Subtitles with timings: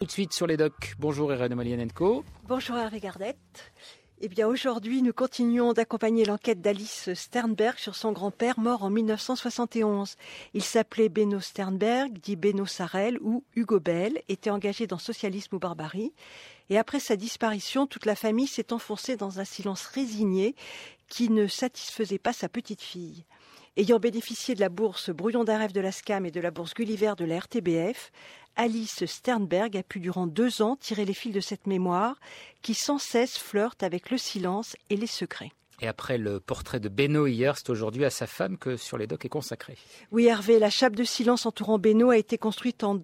[0.00, 0.94] Tout de suite sur les docks.
[0.98, 2.24] Bonjour Irène Malianenko.
[2.48, 3.70] Bonjour Hervé Gardette.
[4.22, 10.16] Eh bien aujourd'hui, nous continuons d'accompagner l'enquête d'Alice Sternberg sur son grand-père mort en 1971.
[10.54, 15.58] Il s'appelait Benno Sternberg, dit Benno Sarel ou Hugo Bell, était engagé dans Socialisme ou
[15.58, 16.14] Barbarie.
[16.70, 20.54] Et après sa disparition, toute la famille s'est enfoncée dans un silence résigné
[21.08, 23.26] qui ne satisfaisait pas sa petite fille.
[23.76, 26.74] Ayant bénéficié de la bourse Brouillon d'un rêve de la SCAM et de la bourse
[26.74, 28.10] Gulliver de la RTBF,
[28.56, 32.18] Alice Sternberg a pu durant deux ans tirer les fils de cette mémoire
[32.62, 35.52] qui sans cesse flirte avec le silence et les secrets.
[35.80, 39.06] Et après le portrait de Beno hier, c'est aujourd'hui à sa femme que Sur les
[39.06, 39.76] docks est consacré.
[40.10, 43.00] Oui, Hervé, la chape de silence entourant Beno a été construite en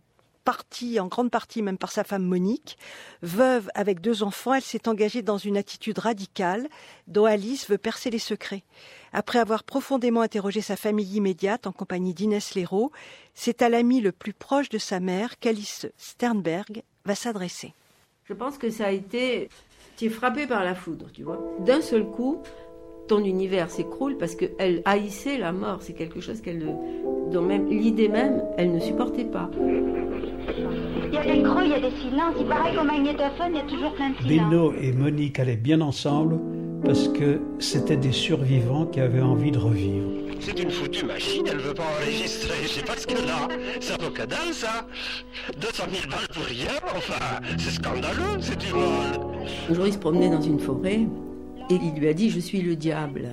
[0.46, 2.78] partie, en grande partie même par sa femme Monique.
[3.20, 6.69] Veuve avec deux enfants, elle s'est engagée dans une attitude radicale
[7.09, 8.62] dont Alice veut percer les secrets.
[9.12, 12.92] Après avoir profondément interrogé sa famille immédiate en compagnie d'Inès Léraud,
[13.34, 17.74] c'est à l'ami le plus proche de sa mère qu'Alice Sternberg va s'adresser.
[18.24, 19.48] Je pense que ça a été.
[19.97, 21.41] Tu es frappé par la foudre, tu vois.
[21.61, 22.42] D'un seul coup,
[23.08, 25.78] ton univers s'écroule parce qu'elle haïssait la mort.
[25.83, 26.77] C'est quelque chose qu'elle,
[27.33, 29.50] dont même l'idée même, elle ne supportait pas.
[31.08, 32.34] Il y a des creux, il y a des silences.
[32.40, 34.50] Il paraît qu'au magnétophone, il y a toujours plein de silences.
[34.50, 36.38] Beno et Monique allaient bien ensemble
[36.84, 40.08] parce que c'était des survivants qui avaient envie de revivre.
[40.40, 42.54] C'est une foutue machine, elle veut pas enregistrer.
[42.62, 43.48] Je sais pas ce qu'elle a.
[43.80, 44.86] C'est un peu cadavre, ça.
[45.60, 48.82] 200 000 balles pour rien, enfin, c'est scandaleux, c'est du vol.
[49.70, 51.06] Un jour, il se promenait dans une forêt
[51.70, 53.28] et il lui a dit Je suis le diable.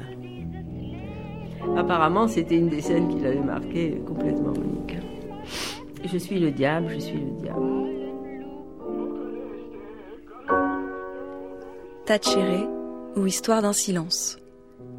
[1.77, 5.03] Apparemment, c'était une des scènes qui l'avait marqué complètement, Monique.
[6.06, 7.73] Je suis le diable, je suis le diable.
[12.06, 12.64] Tachéré
[13.16, 14.38] ou Histoire d'un silence.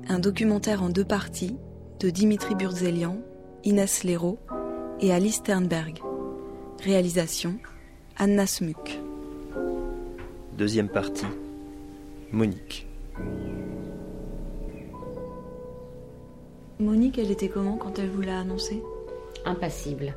[0.08, 1.56] Un documentaire en deux parties
[2.00, 3.18] de Dimitri Burzelian,
[3.64, 4.38] Inès Léraud
[5.00, 6.00] et Alice Sternberg.
[6.82, 7.58] Réalisation
[8.16, 8.98] Anna Smuk.
[10.56, 11.26] Deuxième partie.
[12.32, 12.88] Monique.
[16.80, 18.82] Monique, elle était comment quand elle vous l'a annoncé?
[19.44, 20.16] Impassible.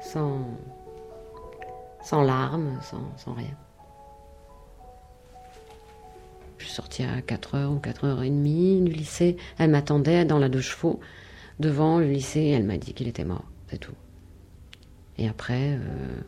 [0.00, 0.40] Sans,
[2.02, 3.56] sans larmes, sans, sans rien.
[6.58, 9.36] Je suis sortie à 4h ou 4h30 du lycée.
[9.58, 11.00] Elle m'attendait dans la deux chevaux
[11.60, 13.44] devant le lycée et elle m'a dit qu'il était mort.
[13.68, 13.94] C'est tout.
[15.18, 16.20] Et après, euh,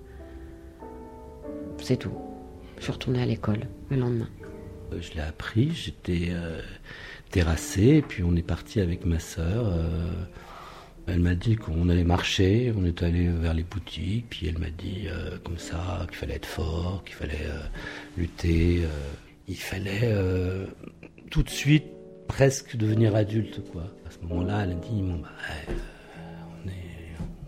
[1.78, 2.12] c'est tout.
[2.78, 4.28] Je suis retournée à l'école le lendemain.
[4.98, 6.60] Je l'ai appris, j'étais euh,
[7.30, 9.68] terrassé, et puis on est parti avec ma sœur.
[9.68, 10.10] euh,
[11.06, 14.70] elle m'a dit qu'on allait marcher, on est allé vers les boutiques, puis elle m'a
[14.70, 17.60] dit euh, comme ça qu'il fallait être fort, qu'il fallait euh,
[18.16, 18.88] lutter, euh,
[19.48, 20.14] il fallait
[21.30, 21.86] tout de suite
[22.28, 23.60] presque devenir adulte.
[24.06, 25.28] À ce moment-là, elle a dit bon bah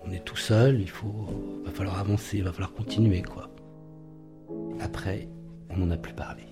[0.04, 3.22] on est tout seul, il faut va falloir avancer, il va falloir continuer.
[4.80, 5.28] Après,
[5.70, 6.42] on n'en a plus parlé,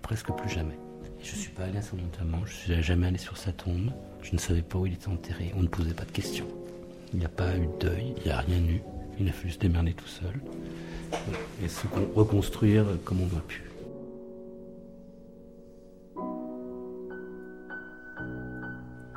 [0.00, 0.78] presque plus jamais.
[1.22, 3.90] Je suis pas allé à son enterrement, je suis jamais allé sur sa tombe.
[4.28, 5.52] Je ne savais pas où il était enterré.
[5.56, 6.46] On ne posait pas de questions.
[7.12, 8.80] Il n'y a pas eu de deuil, il n'y a rien eu.
[9.20, 10.34] Il a fallu se démerder tout seul
[11.62, 13.62] et se con- reconstruire comme on a pu.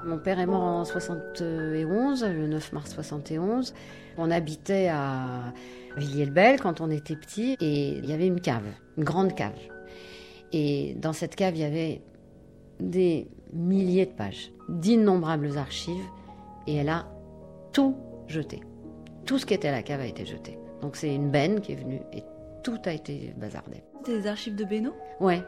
[0.05, 3.73] Mon père est mort en 71, le 9 mars 71.
[4.17, 5.53] On habitait à
[5.97, 8.63] Villiers-le-Bel quand on était petit et il y avait une cave,
[8.97, 9.51] une grande cave.
[10.53, 12.01] Et dans cette cave, il y avait
[12.79, 16.05] des milliers de pages, d'innombrables archives
[16.67, 17.07] et elle a
[17.73, 17.95] tout
[18.27, 18.61] jeté.
[19.25, 20.57] Tout ce qui était à la cave a été jeté.
[20.81, 22.23] Donc c'est une benne qui est venue et
[22.63, 23.83] tout a été bazardé.
[24.05, 24.91] Des archives de Beno?
[25.19, 25.43] Ouais.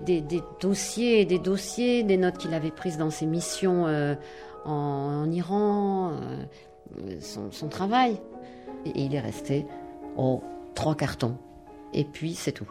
[0.00, 4.14] Des, des dossiers des dossiers, des notes qu'il avait prises dans ses missions euh,
[4.64, 8.20] en, en Iran, euh, son, son travail.
[8.84, 9.66] Et il est resté,
[10.16, 10.42] oh,
[10.74, 11.36] trois cartons.
[11.92, 12.68] Et puis c'est tout.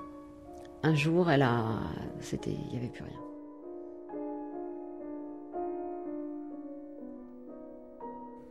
[0.84, 1.64] Un jour, elle a.
[2.20, 2.52] C'était.
[2.52, 3.21] Il n'y avait plus rien.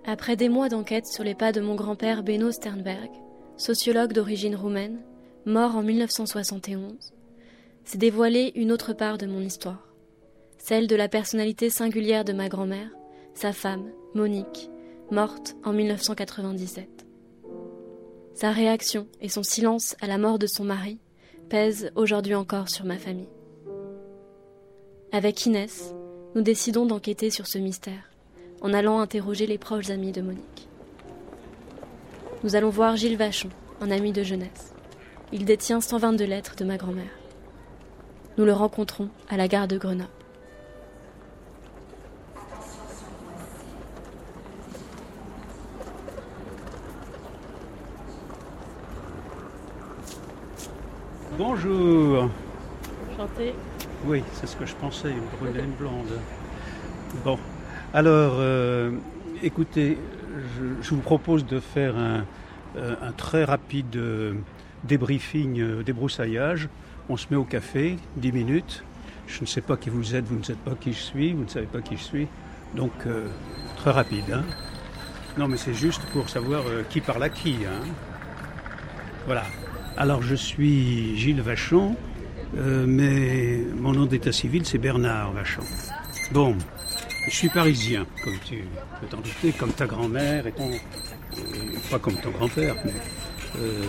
[0.06, 3.10] Après des mois d'enquête sur les pas de mon grand-père Benno Sternberg,
[3.58, 4.98] sociologue d'origine roumaine,
[5.44, 7.12] mort en 1971,
[7.84, 9.94] s'est dévoilée une autre part de mon histoire,
[10.56, 12.90] celle de la personnalité singulière de ma grand-mère,
[13.34, 14.70] sa femme, Monique,
[15.10, 16.88] morte en 1997.
[18.34, 20.98] Sa réaction et son silence à la mort de son mari
[21.50, 23.28] pèsent aujourd'hui encore sur ma famille.
[25.12, 25.94] Avec Inès,
[26.34, 28.09] nous décidons d'enquêter sur ce mystère
[28.60, 30.68] en allant interroger les proches amis de Monique.
[32.44, 34.74] Nous allons voir Gilles Vachon, un ami de jeunesse.
[35.32, 37.04] Il détient 122 lettres de ma grand-mère.
[38.38, 40.08] Nous le rencontrons à la gare de Grenoble.
[51.38, 52.28] Bonjour.
[53.16, 53.54] Chanté.
[54.06, 56.18] Oui, c'est ce que je pensais, une brune blonde.
[57.24, 57.38] Bon,
[57.92, 58.92] alors, euh,
[59.42, 59.98] écoutez,
[60.80, 62.24] je, vous propose de faire un,
[62.76, 64.34] euh, très rapide euh,
[64.84, 66.68] débriefing, débroussaillage.
[67.08, 68.84] On se met au café, 10 minutes.
[69.26, 71.42] Je ne sais pas qui vous êtes, vous ne savez pas qui je suis, vous
[71.42, 72.28] ne savez pas qui je suis.
[72.76, 72.92] Donc,
[73.76, 74.32] très rapide.
[74.32, 74.44] Hein.
[75.36, 77.56] Non, mais c'est juste pour savoir qui parle à qui.
[77.66, 77.86] Hein.
[79.26, 79.42] Voilà.
[79.96, 81.96] Alors, je suis Gilles Vachon,
[82.54, 85.62] mais mon nom d'état civil, c'est Bernard Vachon.
[86.32, 86.56] Bon,
[87.26, 88.64] je suis parisien, comme tu
[89.00, 90.70] peux t'en douter, comme ta grand-mère et ton.
[91.90, 92.92] pas comme ton grand-père, mais.
[93.58, 93.82] Euh,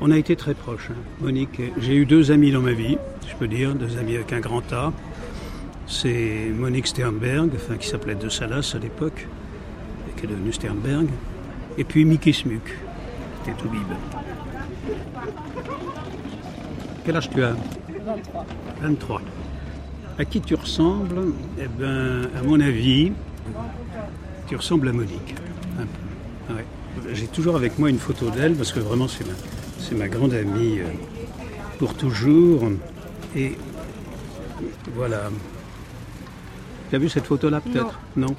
[0.00, 1.02] on a été très proches, hein.
[1.20, 1.60] Monique.
[1.78, 4.72] J'ai eu deux amis dans ma vie, je peux dire, deux amis avec un grand
[4.72, 4.92] A.
[5.86, 9.26] C'est Monique Sternberg, enfin, qui s'appelait De Salas à l'époque,
[10.08, 11.06] et qui est devenue Sternberg.
[11.78, 12.62] Et puis Mickey Smuk,
[13.44, 13.80] qui était tout bib.
[17.04, 17.54] Quel âge tu as?
[18.04, 18.46] 23.
[18.82, 19.22] 23.
[20.18, 23.12] À qui tu ressembles Eh bien, à mon avis,
[24.48, 25.34] tu ressembles à Monique.
[27.12, 30.78] J'ai toujours avec moi une photo d'elle parce que vraiment c'est ma, ma grande amie
[30.78, 30.84] euh,
[31.78, 32.64] pour toujours.
[33.36, 33.52] Et
[34.94, 35.24] voilà.
[36.88, 38.00] Tu as vu cette photo-là peut-être?
[38.16, 38.34] Non.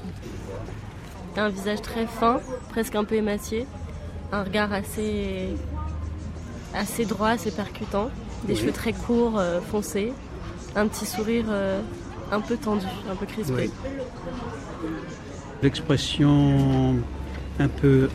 [1.38, 2.40] Un visage très fin,
[2.70, 3.68] presque un peu émacié.
[4.32, 5.50] Un regard assez,
[6.74, 8.10] assez droit, assez percutant.
[8.48, 10.12] Des cheveux très courts, euh, foncés
[10.76, 11.82] un petit sourire euh,
[12.32, 13.70] un peu tendu, un peu crispé.
[15.64, 16.96] L'expression
[17.60, 18.10] un peu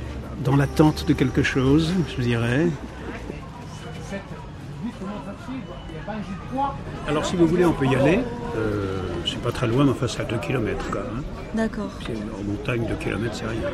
[0.45, 2.69] dans l'attente de quelque chose, je dirais.
[7.09, 8.21] Alors si vous voulez, on peut y aller.
[8.57, 11.23] Euh, c'est pas très loin, mais enfin c'est à 2 km quand même.
[11.55, 11.91] D'accord.
[12.07, 13.69] C'est une montagne, 2 km, c'est rien.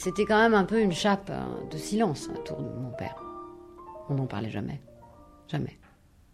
[0.00, 3.22] C'était quand même un peu une chape hein, de silence autour de mon père.
[4.08, 4.80] On n'en parlait jamais.
[5.46, 5.78] Jamais.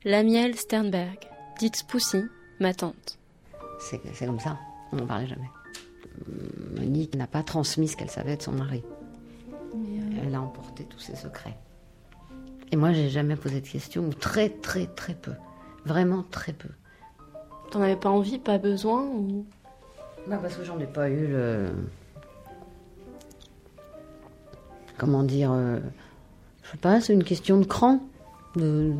[0.05, 1.19] Lamiel Sternberg,
[1.59, 2.23] dite Poussy,
[2.61, 3.19] ma tante.
[3.81, 4.57] C'est comme ça.
[4.93, 5.51] On n'en parlait jamais.
[6.77, 8.85] Monique n'a pas transmis ce qu'elle savait de son mari.
[9.75, 11.59] Euh, Elle a emporté tous ses secrets.
[12.71, 15.35] Et moi, j'ai jamais posé de questions, ou très, très, très peu.
[15.85, 16.71] Vraiment très peu.
[17.73, 19.45] T'en avais pas envie, pas besoin ou...
[20.29, 21.69] Bah parce que j'en ai pas eu le,
[24.99, 25.79] comment dire, euh,
[26.63, 28.01] je sais pas, c'est une question de cran,
[28.57, 28.95] de,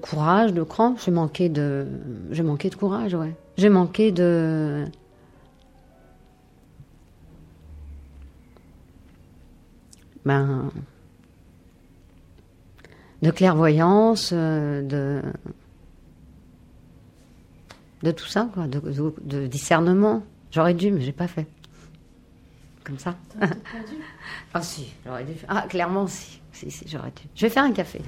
[0.00, 0.96] courage, de cran.
[1.04, 1.86] J'ai manqué de,
[2.30, 3.34] j'ai manqué de courage, ouais.
[3.56, 4.84] J'ai manqué de,
[10.24, 10.70] ben,
[13.22, 15.22] de clairvoyance, euh, de,
[18.02, 18.80] de tout ça, quoi, de,
[19.22, 20.22] de discernement.
[20.50, 21.46] J'aurais dû, mais j'ai pas fait
[22.88, 23.16] comme ça.
[24.54, 25.34] ah si, j'aurais dû.
[25.46, 27.22] Ah clairement si, si, si j'aurais dû.
[27.34, 28.00] Je vais faire un café.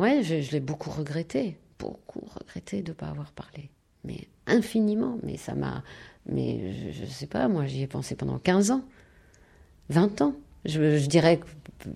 [0.00, 3.70] Ouais, je, l'ai beaucoup regretté, beaucoup regretté de ne pas avoir parlé,
[4.02, 5.18] mais infiniment.
[5.22, 5.84] Mais ça m'a,
[6.26, 8.84] mais je, ne sais pas, moi j'y ai pensé pendant 15 ans,
[9.90, 10.34] 20 ans.
[10.64, 11.46] Je, dirais que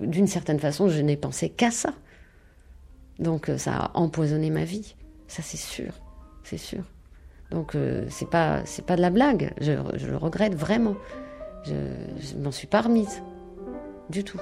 [0.04, 1.92] d'une certaine façon, je n'ai pensé qu'à ça.
[3.18, 4.94] Donc euh, ça a empoisonné ma vie,
[5.28, 5.92] ça c'est sûr,
[6.44, 6.82] c'est sûr.
[7.50, 10.96] Donc euh, c'est pas pas de la blague, je, le regrette vraiment.
[11.64, 11.74] Je,
[12.20, 13.22] je m'en suis pas remise
[14.10, 14.40] du tout.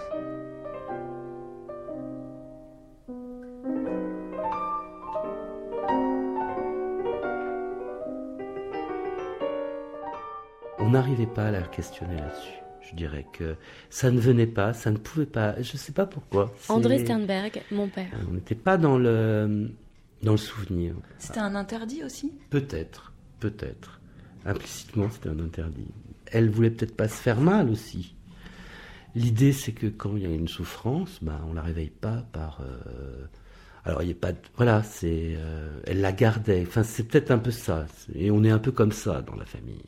[10.78, 12.63] On n'arrivait pas à la questionner là-dessus.
[12.90, 13.56] Je dirais que
[13.90, 15.54] ça ne venait pas, ça ne pouvait pas.
[15.60, 16.54] Je ne sais pas pourquoi.
[16.68, 18.10] André Sternberg, mon père.
[18.14, 19.70] Euh, on n'était pas dans le,
[20.22, 20.94] dans le souvenir.
[21.18, 22.32] C'était un interdit aussi?
[22.50, 24.00] Peut-être, peut-être.
[24.44, 25.88] Implicitement, c'était un interdit.
[26.26, 28.14] Elle voulait peut-être pas se faire mal aussi.
[29.14, 32.60] L'idée, c'est que quand il y a une souffrance, bah, on la réveille pas par.
[32.60, 33.26] Euh,
[33.84, 34.32] alors, il n'y a pas.
[34.56, 35.36] Voilà, c'est.
[35.36, 36.64] Euh, elle la gardait.
[36.66, 37.86] Enfin, c'est peut-être un peu ça.
[38.14, 39.84] Et on est un peu comme ça dans la famille.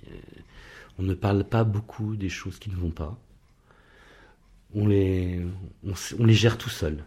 [0.99, 3.17] On ne parle pas beaucoup des choses qui ne vont pas.
[4.75, 5.47] On les,
[5.85, 7.05] on, les gère tout seul.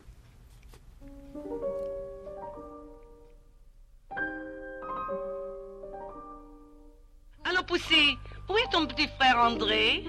[7.44, 8.18] Alors, Poussy,
[8.48, 10.06] où est ton petit frère André?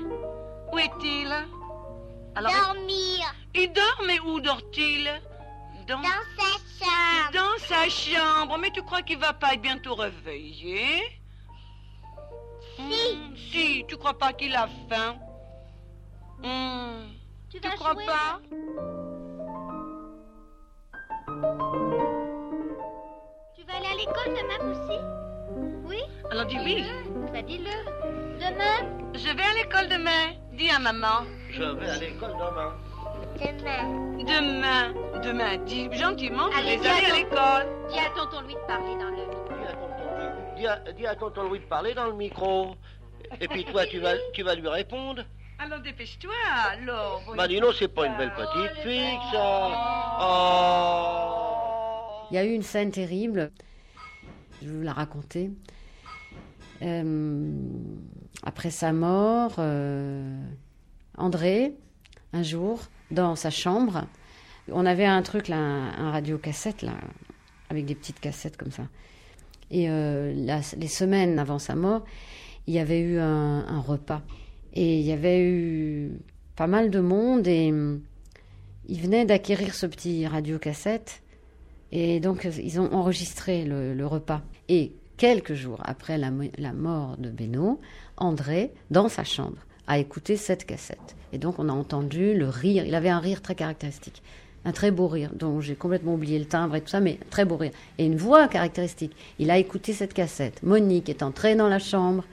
[0.72, 1.28] Où est-il?
[2.34, 3.34] Dormir.
[3.54, 5.10] Il dort, mais où dort-il?
[5.88, 6.00] Dans...
[6.00, 7.32] dans sa chambre.
[7.32, 8.58] Dans sa chambre.
[8.58, 11.19] Mais tu crois qu'il va pas être bientôt réveillé?
[12.88, 13.50] Si.
[13.50, 15.16] si, tu crois pas qu'il a faim
[16.42, 17.06] hmm.
[17.50, 18.40] Tu Tu vas crois jouer pas?
[23.56, 24.98] Tu vas aller à l'école demain, Poussi
[25.84, 25.98] Oui?
[26.30, 26.76] Alors dis oui.
[26.84, 27.32] Dis-le.
[27.32, 27.70] Bah dis-le.
[28.38, 28.88] Demain?
[29.14, 30.34] Je vais à l'école demain.
[30.52, 31.24] Dis à maman.
[31.50, 32.72] Je vais à l'école demain.
[33.36, 34.24] Demain.
[34.24, 34.94] Demain.
[35.22, 35.56] Demain.
[35.64, 37.66] Dis gentiment que je Allez, vais aller à l'école.
[37.90, 39.39] Dis à tonton Louis de parler dans le
[40.60, 42.74] Dis à, dis à tonton Louis de parler dans le micro.
[43.40, 45.24] Et puis toi, tu vas, tu vas lui répondre.
[45.58, 46.34] Alors dépêche-toi,
[46.70, 47.22] alors.
[47.34, 50.18] Bah dis non, c'est pas une belle petite fille, ça.
[50.20, 51.16] Oh.
[52.30, 53.50] Il y a eu une scène terrible,
[54.60, 55.50] je vais vous la raconter.
[56.82, 57.52] Euh,
[58.42, 60.38] après sa mort, euh,
[61.16, 61.72] André,
[62.34, 64.04] un jour, dans sa chambre,
[64.68, 66.92] on avait un truc, là, un, un radio-cassette, là,
[67.70, 68.82] avec des petites cassettes comme ça.
[69.70, 70.32] Et euh,
[70.76, 72.04] les semaines avant sa mort,
[72.66, 74.22] il y avait eu un, repas.
[74.74, 76.12] Et il y avait eu
[76.56, 78.02] pas mal de monde et hum,
[78.88, 81.22] ils venaient d'acquérir ce petit radio-cassette.
[81.92, 84.42] Et donc, ils ont enregistré le, repas.
[84.68, 87.80] Et quelques jours après la, la mort de Beno,
[88.16, 91.16] André, dans sa chambre, a écouté cette cassette.
[91.32, 92.84] Et donc, on a entendu le rire.
[92.84, 94.22] Il avait un rire très caractéristique.
[94.64, 97.46] Un très beau rire, dont j'ai complètement oublié le timbre et tout ça, mais très
[97.46, 97.72] beau rire.
[97.96, 99.16] Et une voix caractéristique.
[99.38, 100.62] Il a écouté cette cassette.
[100.62, 102.24] Monique est entrée dans la chambre.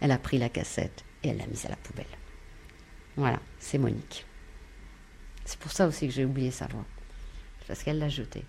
[0.00, 2.06] Elle a pris la cassette et elle l'a mise à la poubelle.
[3.16, 4.26] Voilà, c'est Monique.
[5.44, 6.84] C'est pour ça aussi que j'ai oublié sa voix.
[7.68, 8.44] Parce qu'elle l'a jetée.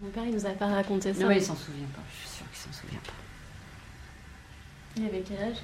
[0.00, 1.22] Mon père, il nous a pas raconté ça.
[1.22, 2.02] Non, mais il s'en souvient pas.
[2.12, 3.12] Je suis sûre qu'il s'en souvient pas.
[4.96, 5.58] Il avait quel âge?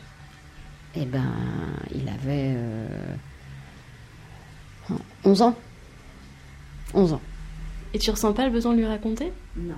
[0.94, 1.32] Eh ben,
[1.94, 3.06] il avait euh,
[5.24, 5.56] 11 ans.
[7.02, 7.20] 11 ans.
[7.94, 9.32] Et tu ressens pas le besoin de lui raconter?
[9.56, 9.74] Non.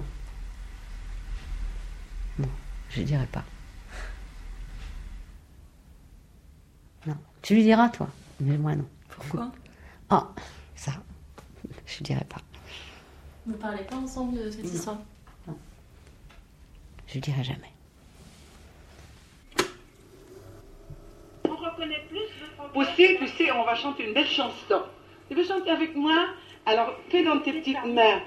[2.38, 2.48] Non,
[2.90, 3.44] je dirais pas.
[7.06, 7.16] Non.
[7.42, 8.08] Tu lui diras, toi?
[8.40, 8.86] Mais moi, non.
[9.08, 9.50] Pourquoi?
[10.10, 10.28] Ah,
[10.76, 10.92] ça,
[11.86, 12.40] je dirais pas.
[13.46, 14.70] Vous parlez pas ensemble de cette Non.
[14.72, 14.98] histoire?
[17.06, 17.70] Je dirai jamais.
[22.74, 24.82] Aussi, tu sais, on va chanter une belle chanson.
[25.28, 26.26] Tu veux chanter avec moi?
[26.66, 28.22] Alors, fais dans tes petites mains.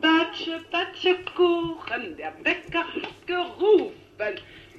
[0.00, 4.34] Batsche, batsche, Kuchen, der Bäcker hat gerufen.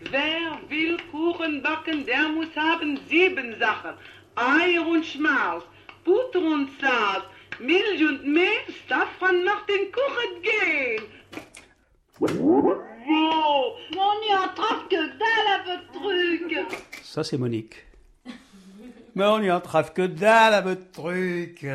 [0.10, 3.94] Wer will Kuchen backen, der muss haben sieben Sachen.
[4.36, 5.64] Eier und Schmaus,
[6.04, 7.26] Butter und Salz,
[7.60, 11.04] Milch und Mehl, davon macht den Kuchen gehen.
[12.20, 16.50] Wow, mais on y entrave que dalle à votre truc.
[17.04, 17.76] Ça, c'est Monique.
[19.14, 21.66] Mais on y entrave que dalle à votre truc.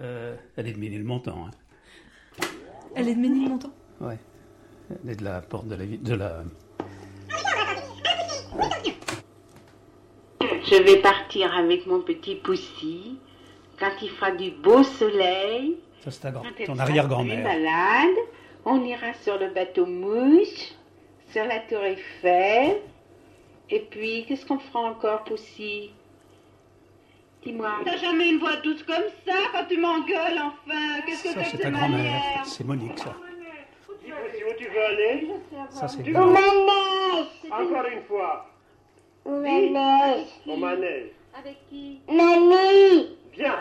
[0.00, 1.46] Euh, elle est de Ménilmontant.
[1.46, 2.46] Hein.
[2.94, 3.72] Elle est de Ménilmontant?
[4.00, 4.18] Ouais.
[5.04, 6.02] Elle est de la porte de la ville.
[6.02, 6.42] De la...
[10.70, 13.18] Je vais partir avec mon petit poussi
[13.78, 15.78] quand il fera du beau soleil.
[16.04, 17.42] Ça, c'est ta grand- ton arrière-grand-mère.
[17.42, 18.16] malade,
[18.64, 20.72] on ira sur le bateau mouche,
[21.32, 22.76] sur la tour Eiffel.
[23.70, 25.90] Et puis, qu'est-ce qu'on fera encore, Poussi?
[27.44, 27.70] Dis-moi.
[27.84, 31.50] T'as jamais une voix douce comme ça quand tu m'engueules, enfin Qu'est-ce que Ça, c'est
[31.50, 32.42] c'est que ta grand-mère.
[32.44, 33.14] C'est Monique, ça.
[33.16, 35.28] Où tu veux aller?
[35.70, 36.38] Ça, c'est Tu- Monique.
[37.50, 38.50] Encore une fois.
[39.24, 40.26] Au manège.
[40.46, 41.10] Au manège.
[41.38, 42.00] Avec qui?
[42.08, 43.54] Mamie Bien.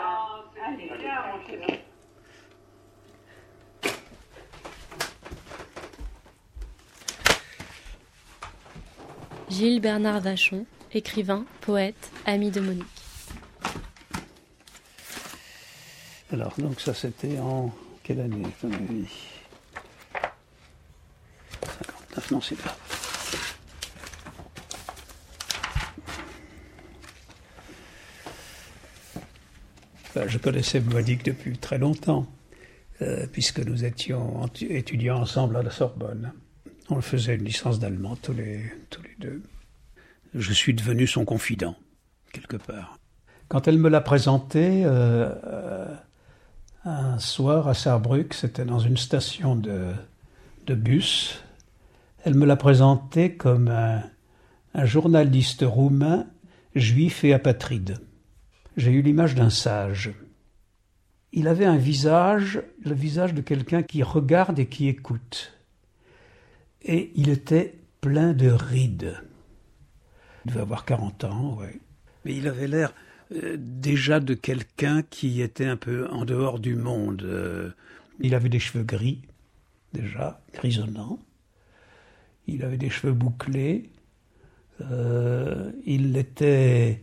[9.49, 12.85] Gilles Bernard Vachon, écrivain, poète, ami de Monique.
[16.39, 19.07] Alors, donc ça, c'était en quelle année, à ton avis?
[21.63, 22.77] 59, non, c'est pas.
[30.13, 32.27] Ben, je connaissais Monique depuis très longtemps,
[33.01, 36.33] euh, puisque nous étions étudiants ensemble à la Sorbonne.
[36.91, 39.41] On faisait une licence d'allemand tous les, tous les deux.
[40.35, 41.75] Je suis devenu son confident,
[42.31, 42.99] quelque part.
[43.47, 45.95] Quand elle me l'a présenté, euh, euh,
[46.87, 49.93] un soir à Saarbrück, c'était dans une station de,
[50.67, 51.43] bus,
[52.23, 54.03] elle me l'a présenté comme un,
[54.73, 56.27] un journaliste roumain,
[56.75, 57.99] juif et apatride.
[58.77, 60.13] J'ai eu l'image d'un sage.
[61.33, 65.53] Il avait un visage, le visage de quelqu'un qui regarde et qui écoute.
[66.83, 69.17] Et il était plein de rides.
[70.45, 71.79] Il devait avoir 40 ans, ouais.
[72.23, 72.93] Mais il avait l'air
[73.31, 77.23] déjà de quelqu'un qui était un peu en dehors du monde.
[77.23, 77.71] Euh,
[78.19, 79.21] il avait des cheveux gris,
[79.93, 81.19] déjà, grisonnants.
[82.47, 83.89] Il avait des cheveux bouclés.
[84.81, 87.01] Euh, il était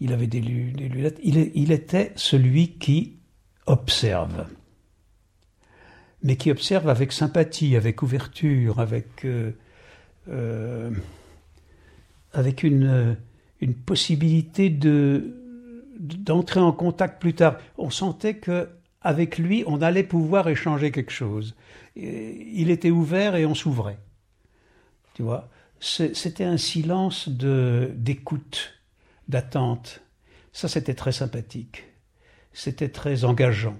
[0.00, 3.16] il avait des, lunettes, il, était celui qui
[3.66, 4.46] observe,
[6.22, 9.52] mais qui observe avec sympathie, avec ouverture, avec, euh,
[10.28, 10.90] euh,
[12.32, 13.16] avec une,
[13.60, 15.43] une possibilité de
[16.04, 17.56] d'entrer en contact plus tard.
[17.78, 18.68] On sentait que
[19.00, 21.54] avec lui, on allait pouvoir échanger quelque chose.
[21.96, 23.98] Il était ouvert et on s'ouvrait.
[25.14, 25.48] Tu vois,
[25.80, 28.80] c'était un silence de d'écoute,
[29.28, 30.00] d'attente.
[30.52, 31.84] Ça, c'était très sympathique.
[32.52, 33.76] C'était très engageant.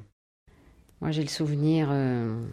[1.00, 2.45] Moi, j'ai le souvenir euh,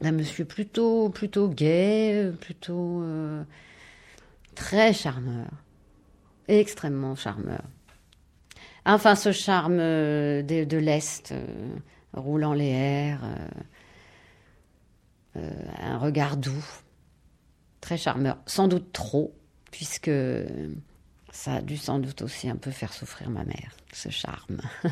[0.00, 3.42] d'un monsieur plutôt, plutôt gai, plutôt euh,
[4.54, 5.50] très charmeur,
[6.48, 7.62] extrêmement charmeur.
[8.86, 11.34] Enfin, ce charme euh, de, l'Est,
[12.12, 13.22] roulant les airs,
[15.34, 16.64] un regard doux,
[17.80, 18.38] très charmeur.
[18.46, 19.34] Sans doute trop,
[19.70, 20.10] puisque
[21.34, 24.60] ça a dû sans doute aussi un peu faire souffrir ma mère, ce charme.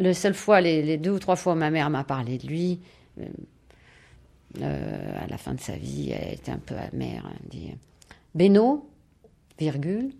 [0.00, 2.80] Le seule fois, les, deux ou trois fois, ma mère m'a parlé de lui.
[3.18, 3.26] Euh,
[4.60, 7.30] euh, à la fin de sa vie, elle était un peu amère.
[7.52, 7.76] Elle
[8.34, 8.90] Beno,
[9.58, 10.10] virgule,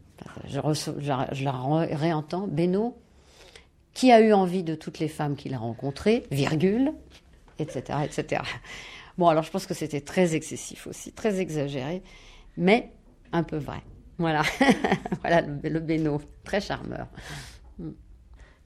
[0.47, 0.61] je,
[0.99, 2.99] je, la réentends, Beno,
[3.95, 6.93] qui a eu envie de toutes les femmes qu'il a rencontrées, virgule,
[7.59, 8.43] etc., etc.
[9.19, 12.03] Bon, alors je pense que c'était très excessif aussi, très exagéré,
[12.57, 12.93] mais
[13.33, 13.83] un peu vrai.
[14.19, 14.43] Voilà,
[15.21, 17.07] voilà le, le béno, très charmeur.
[17.79, 17.91] Mm.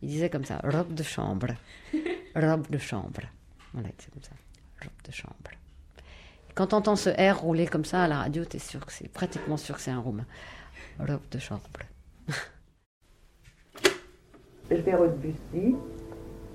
[0.02, 1.49] Il disait comme ça, robe de chambre,
[2.34, 3.23] robe de chambre.
[3.73, 4.32] Voilà, c'est comme ça,
[4.82, 5.50] robe de chambre.
[6.54, 8.92] Quand tu entends ce R rouler comme ça à la radio, tu es sûr que
[8.92, 10.26] c'est pratiquement sûr que c'est un roumain.
[10.98, 11.62] Robe de chambre.
[14.70, 15.74] je vais rue de Bussy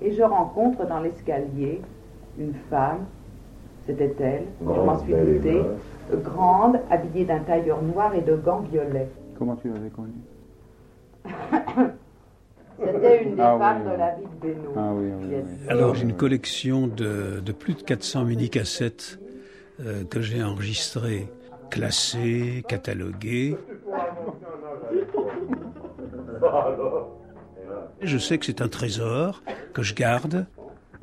[0.02, 1.80] et je rencontre dans l'escalier
[2.38, 3.06] une femme,
[3.86, 5.62] c'était elle, je m'en suis doutée,
[6.22, 9.08] grande, habillée d'un tailleur noir et de gants violets.
[9.38, 10.12] Comment tu l'avais connue?
[12.82, 14.72] C'était une des ah femmes de la vie de Benoît.
[14.76, 15.10] Ah, oui,
[15.68, 19.18] Alors j'ai une collection de, de, plus de 400 mini-cassettes
[19.80, 21.28] euh, que j'ai enregistrées,
[21.70, 23.58] classées, cataloguées.
[28.00, 30.46] Je sais que c'est un trésor que je garde.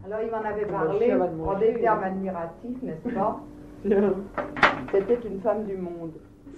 [0.05, 3.41] Alors il m'en avait parlé en des termes admiratifs, n'est-ce pas?
[4.91, 6.13] C'était une femme du monde.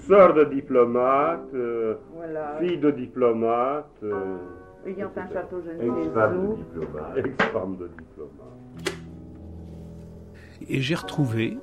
[0.08, 1.96] Sœur de diplomate, euh,
[2.60, 3.90] fille de diplomate.
[4.04, 4.38] Euh,
[4.86, 7.18] Ayant un château Ex-femme de diplomate.
[7.18, 8.96] Ex-femme de diplomate.
[10.70, 11.58] Et j'ai retrouvé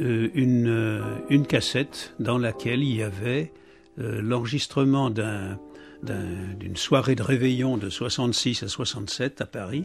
[0.00, 3.52] euh, une, une cassette dans laquelle il y avait
[3.96, 5.58] l'enregistrement d'un
[6.02, 9.84] d'une soirée de réveillon de 66 à 67 à Paris,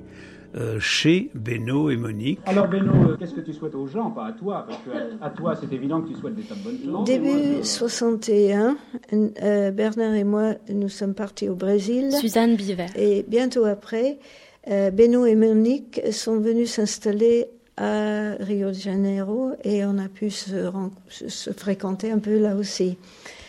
[0.55, 2.39] euh, chez Beno et Monique.
[2.45, 5.31] Alors Beno, euh, qu'est-ce que tu souhaites aux gens, pas à toi Parce que à,
[5.31, 7.05] toi, c'est évident que tu souhaites des tas de bonnes choses.
[7.05, 8.77] Début 61,
[9.13, 12.11] euh, Bernard et moi, nous sommes partis au Brésil.
[12.11, 12.85] Suzanne Biver.
[12.95, 14.19] Et bientôt après,
[14.67, 20.69] Beno et Monique sont venus s'installer à Rio de Janeiro et on a pu se,
[21.09, 22.97] se fréquenter un peu là aussi.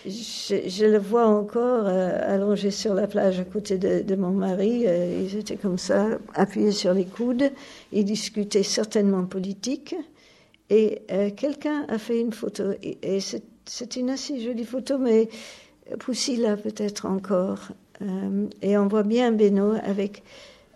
[0.07, 4.85] Je, le vois encore euh, allongé sur la plage à côté de, mon mari.
[4.87, 7.51] Euh, ils étaient comme ça, appuyés sur les coudes.
[7.91, 9.95] Ils discutaient certainement politique.
[10.69, 12.65] Et euh, quelqu'un a fait une photo.
[12.83, 13.19] Et,
[13.67, 15.31] c'est une assez jolie photo, mais
[15.99, 17.69] Poussy là peut-être encore.
[18.61, 20.23] et on voit bien Beno avec.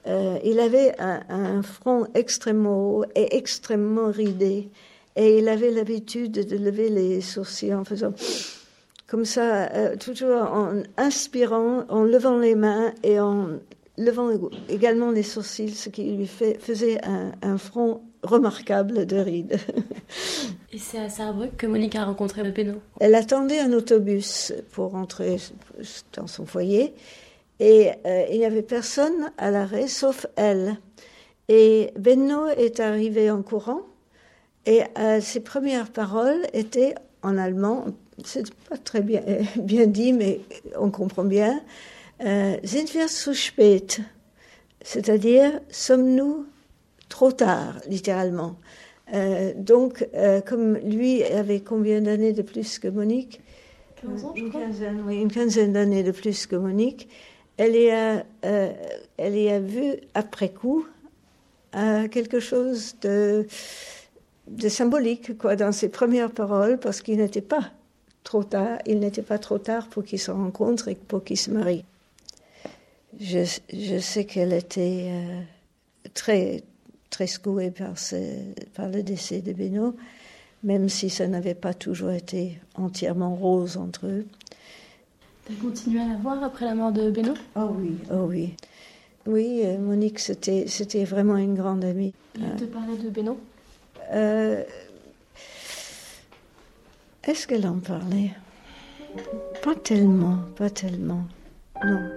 [0.07, 4.71] il avait un, front extrêmement haut et extrêmement ridé.
[5.17, 8.14] Et il avait l'habitude de lever les sourcils en faisant
[9.09, 13.49] comme ça, euh, toujours en inspirant, en levant les mains et en
[13.97, 14.31] levant
[14.68, 19.59] également les sourcils, ce qui lui fait, faisait un, front remarquable de rides.
[20.73, 25.37] Et c'est à Sarrebruck que Monique a rencontré Beno Elle attendait un autobus pour rentrer
[26.12, 26.94] dans son foyer
[27.59, 30.77] et euh, il n'y avait personne à l'arrêt sauf elle.
[31.49, 33.81] Et Beno est arrivé en courant
[34.66, 37.87] et euh, ses premières paroles étaient en allemand,
[38.25, 39.23] c'est pas très bien,
[39.57, 40.41] bien dit, mais
[40.79, 41.61] on comprend bien.
[42.25, 44.01] Euh, sind wir zu spät?
[44.83, 46.47] C'est-à-dire, sommes-nous
[47.09, 48.57] trop tard, littéralement?
[49.15, 53.41] Euh, donc, euh, comme lui avait combien d'années de plus que Monique?
[54.03, 57.09] 15 ans, je une, quinzaine, oui, une quinzaine d'années de plus que Monique.
[57.57, 60.87] Elle y a, elle y a vu, après coup,
[61.73, 63.49] quelque chose de,
[64.47, 67.73] de symbolique quoi, dans ses premières paroles, parce qu'il n'était pas
[68.29, 71.51] trop tard, il n'était pas trop tard pour qu'ils se rencontrent et pour qu'ils se
[71.51, 71.87] marient.
[73.19, 73.38] Je,
[73.73, 75.41] je sais qu'elle était euh,
[76.12, 76.62] très,
[77.09, 77.95] très secouée par,
[78.75, 79.97] par le décès de Beno,
[80.62, 84.27] même si ça n'avait pas toujours été entièrement rose entre eux.
[85.47, 87.33] Tu as continué à la voir après la mort de Beno?
[87.57, 88.55] Oh oui, oh oui.
[89.27, 92.12] Oui, euh, Monique, c'était, vraiment une grande amie.
[92.35, 93.38] Elle te parlait de Beno?
[94.12, 94.64] Euh,
[97.29, 98.31] Est-ce qu'elle en parlait?
[99.62, 101.25] Pas tellement, pas tellement.
[101.85, 102.09] Non.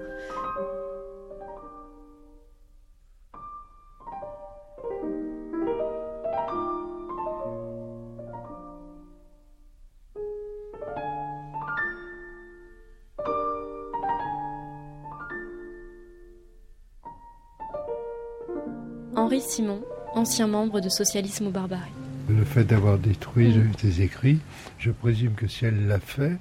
[19.17, 19.81] Henri Simon,
[20.13, 22.00] ancien membre de Socialisme au Barbarie.
[22.37, 24.39] Le fait d'avoir détruit tes écrits,
[24.77, 26.37] je présume que si elle l'a fait,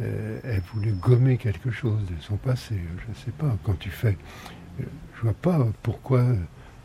[0.00, 2.74] euh, elle voulait gommer quelque chose de son passé.
[3.04, 3.56] Je ne sais pas.
[3.62, 4.16] Quand tu fais.
[4.78, 6.24] Je vois pas pourquoi,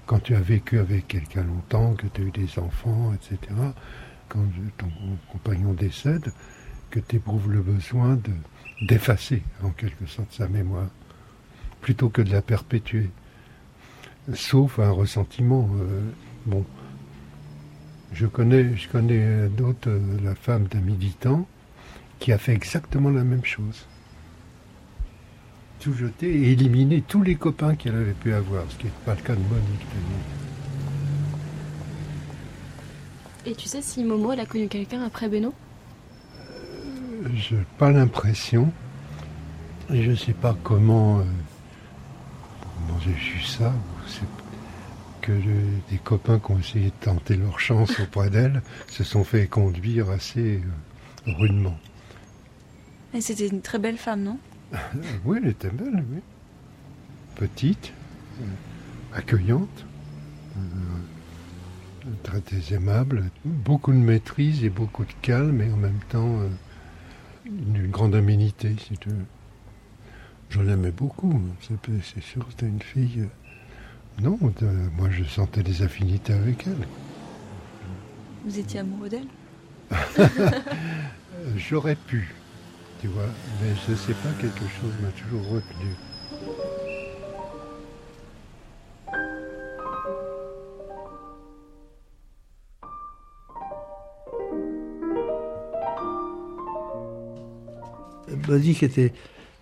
[0.05, 3.39] quand tu as vécu avec quelqu'un longtemps, que tu as eu des enfants, etc.,
[4.27, 4.45] quand
[4.77, 4.87] ton
[5.31, 6.31] compagnon décède,
[6.91, 8.31] que tu éprouves le besoin de,
[8.85, 10.89] d'effacer en quelque sorte sa mémoire,
[11.81, 13.09] plutôt que de la perpétuer.
[14.33, 15.67] Sauf un ressentiment.
[15.79, 16.11] Euh,
[16.45, 16.63] bon,
[18.13, 19.89] je connais, je connais d'autres,
[20.23, 21.47] la femme d'un militant,
[22.19, 23.85] qui a fait exactement la même chose.
[25.79, 29.15] Tout jeter et éliminer tous les copains qu'elle avait pu avoir, ce qui n'est pas
[29.15, 29.85] le cas de Monique.
[33.45, 35.53] Et tu sais si Momo, elle a connu quelqu'un après Beno?
[36.37, 38.71] Euh, Je n'ai pas l'impression.
[39.91, 41.23] Et je ne sais pas comment, euh,
[42.61, 43.73] comment j'ai vu ça.
[45.29, 49.47] Que des copains qui ont essayé de tenter leur chance auprès d'elle se sont fait
[49.47, 50.61] conduire assez
[51.27, 51.77] euh, rudement.
[53.13, 54.39] Et c'était une très belle femme, non?
[55.25, 56.19] Oui, elle était belle, oui.
[57.35, 57.93] Petite,
[58.41, 58.45] euh,
[59.13, 59.85] accueillante,
[60.57, 62.41] euh, très
[62.73, 66.39] aimable, beaucoup de maîtrise et beaucoup de calme, et en même temps
[67.45, 69.25] une grande aménité, si tu veux.
[70.49, 73.27] J'en aimais beaucoup, c'est sûr, c'était une fille.
[74.21, 74.37] Non,
[74.97, 76.87] moi je sentais des affinités avec elle.
[78.45, 79.27] Vous étiez amoureux d'elle
[81.57, 82.33] J'aurais pu
[83.01, 83.23] tu vois.
[83.61, 85.95] Mais je ne sais pas, quelque chose m'a toujours retenu.
[98.47, 99.13] Monique était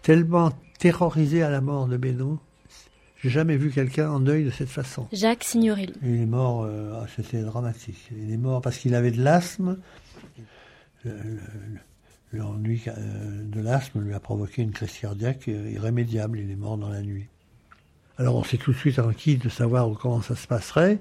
[0.02, 2.40] tellement terrorisé à la mort de Beno.
[3.24, 5.08] J'ai jamais vu quelqu'un en deuil de cette façon.
[5.12, 5.94] Jacques Signoril.
[6.04, 8.10] Il est mort, euh, ah, c'était dramatique.
[8.12, 9.78] Il est mort parce qu'il avait de l'asthme.
[12.34, 16.40] L'ennui euh, de l'asthme lui a provoqué une crise cardiaque euh, irrémédiable.
[16.40, 17.28] Il est mort dans la nuit.
[18.20, 21.00] Alors on s'est tout de suite inquiet de savoir comment ça se passerait.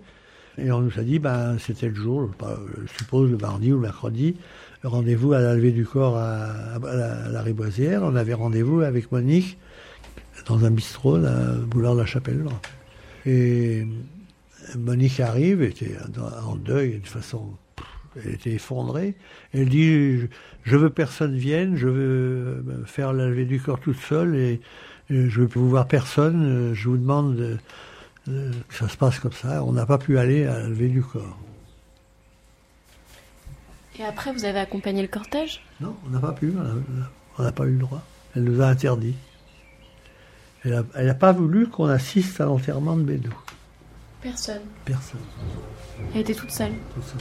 [0.59, 3.83] Et on nous a dit, ben, c'était le jour, je suppose le mardi ou le
[3.83, 4.37] mercredi,
[4.83, 8.02] rendez-vous à la levée du corps à, la, Riboisière.
[8.02, 9.59] On avait rendez-vous avec Monique
[10.46, 12.44] dans un bistrot, la boulevard de la Chapelle.
[13.24, 13.87] Et
[14.76, 15.96] Monique arrive, était
[16.44, 17.57] en deuil de façon
[18.24, 19.14] elle était effondrée.
[19.52, 20.29] Elle dit
[20.64, 24.61] Je veux personne vienne, je veux faire la levée du corps toute seule et
[25.11, 26.72] je veux vous voir personne.
[26.74, 27.59] Je vous demande
[28.24, 29.62] que ça se passe comme ça.
[29.64, 31.38] On n'a pas pu aller à la levée du corps.
[33.98, 35.62] Et après, vous avez accompagné le cortège?
[35.81, 36.52] Non, on n'a pas pu.
[37.38, 38.02] On n'a pas eu le droit.
[38.35, 39.14] Elle nous a interdit.
[40.66, 43.35] Elle n'a pas voulu qu'on assiste à l'enterrement de Bédou.
[44.20, 44.62] Personne.
[44.85, 45.20] Personne.
[46.14, 46.72] Elle était toute seule.
[46.94, 47.20] Toute seule.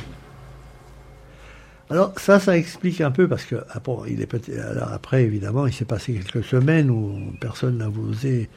[1.90, 5.68] Alors ça, ça explique un peu parce que après, ah il est alors après évidemment,
[5.68, 8.50] il s'est passé quelques semaines où personne n'a osé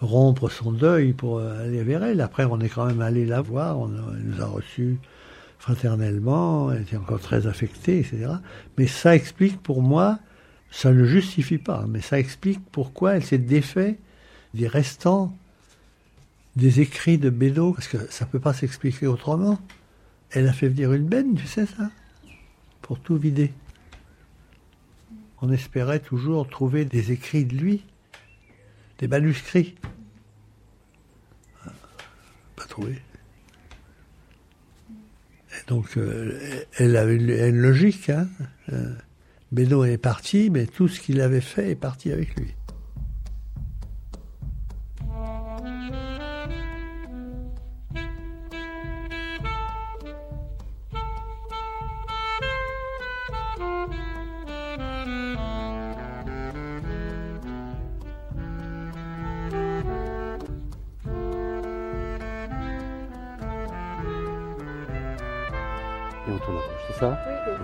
[0.00, 2.20] rompre son deuil pour aller vers elle.
[2.20, 4.98] Après, on est quand même allé la voir, on elle nous a reçus
[5.58, 8.28] fraternellement, elle était encore très affectée, etc.
[8.76, 10.18] Mais ça explique pour moi,
[10.70, 13.98] ça ne justifie pas, mais ça explique pourquoi elle s'est défait
[14.58, 15.34] des restants
[16.56, 19.60] des écrits de Bédo, parce que ça peut pas s'expliquer autrement.
[20.30, 21.90] Elle a fait venir une benne, tu sais ça
[22.82, 23.52] pour tout vider.
[25.42, 27.84] On espérait toujours trouver des écrits de lui,
[28.98, 29.74] des manuscrits.
[32.56, 33.02] Pas trouvé.
[35.52, 38.08] Et donc, euh, elle avait une, logique.
[38.08, 38.26] Hein.
[38.72, 38.94] Euh,
[39.54, 42.54] est parti, mais tout ce qu'il avait fait est parti avec lui.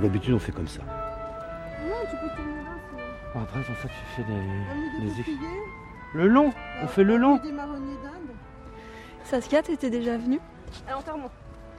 [0.04, 0.82] D'habitude, on fait comme ça.
[0.82, 3.40] Non, tu peux tenir là.
[3.42, 4.34] Après, en fait, tu fais des.
[6.14, 7.40] Le long On fait le long
[9.24, 10.40] Saskia, t'étais déjà venue
[10.86, 11.30] À l'enterrement.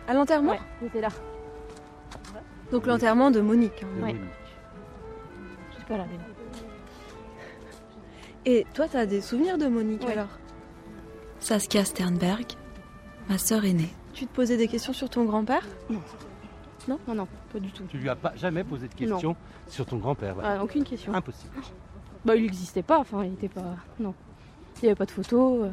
[0.07, 1.09] À l'enterrement Ouais, j'étais là.
[2.71, 3.83] Donc l'enterrement de Monique.
[3.83, 4.03] hein.
[4.03, 4.15] Ouais.
[5.69, 6.23] Je suis pas là, mais non.
[8.45, 10.13] Et toi, t'as des souvenirs de Monique Ouais.
[10.13, 10.29] alors?
[11.39, 12.45] Saskia Sternberg,
[13.29, 13.93] ma sœur aînée.
[14.13, 15.63] Tu te posais des questions sur ton grand-père?
[15.91, 16.01] Non.
[16.87, 17.83] Non Non, non, pas du tout.
[17.89, 19.35] Tu lui as pas jamais posé de questions
[19.67, 20.57] sur ton grand-père voilà.
[20.59, 21.13] Ah, aucune question.
[21.13, 21.53] Impossible.
[22.23, 23.75] Bah, il n'existait pas, enfin, il était pas.
[23.99, 24.13] Non.
[24.77, 25.65] Il n'y avait pas de photos.
[25.65, 25.69] euh.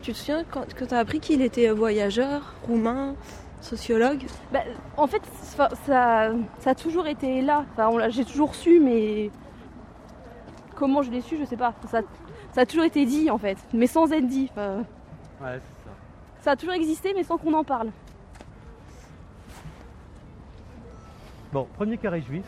[0.00, 3.14] Tu te souviens quand, que t'as appris qu'il était voyageur, roumain,
[3.60, 4.24] sociologue?
[4.52, 4.60] Bah,
[4.96, 6.30] en fait, ça, ça,
[6.60, 7.64] ça a toujours été là.
[7.72, 9.30] Enfin, j'ai toujours su, mais
[10.74, 11.74] comment je l'ai su, je sais pas.
[11.90, 12.00] Ça,
[12.52, 14.48] ça a toujours été dit, en fait, mais sans être dit.
[14.52, 14.78] Enfin,
[15.40, 15.90] Ouais, c'est ça.
[16.42, 17.90] ça a toujours existé, mais sans qu'on en parle.
[21.54, 22.44] Bon, premier carré juif.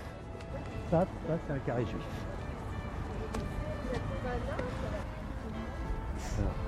[0.90, 2.02] Ça, ça c'est un carré juif.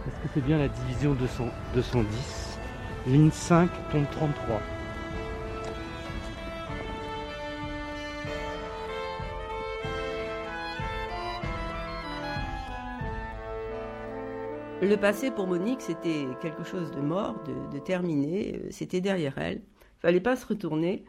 [0.07, 2.59] Est-ce que c'est bien la division 200 210
[3.07, 4.61] Ligne 5, tombe 33.
[14.81, 18.61] Le passé pour Monique, c'était quelque chose de mort, de, de terminé.
[18.65, 19.63] euh, C'était derrière elle.
[19.99, 21.05] Fallait pas se retourner.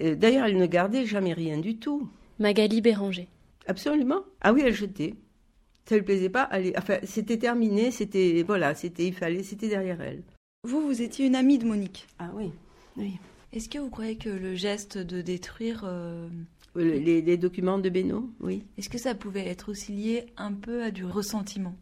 [0.00, 2.08] Euh, D'ailleurs, elle ne gardait jamais rien du tout.
[2.38, 3.28] Magali Béranger.
[3.66, 4.20] Absolument.
[4.40, 5.14] Ah oui, elle jetait.
[5.88, 6.48] Ça lui plaisait pas.
[6.52, 7.90] Elle, enfin, c'était terminé.
[7.90, 8.74] C'était voilà.
[8.74, 9.42] C'était il fallait.
[9.42, 10.22] C'était derrière elle.
[10.66, 12.06] Vous, vous étiez une amie de Monique.
[12.18, 12.50] Ah oui.
[12.96, 13.12] Oui.
[13.52, 16.28] Est-ce que vous croyez que le geste de détruire, euh,
[16.74, 18.64] Les, les- les documents de Benoît, oui.
[18.78, 21.76] est-ce que ça pouvait être aussi lié un peu à du ressentiment?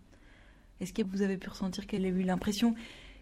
[0.81, 2.75] Est-ce que vous avez pu ressentir qu'elle a eu l'impression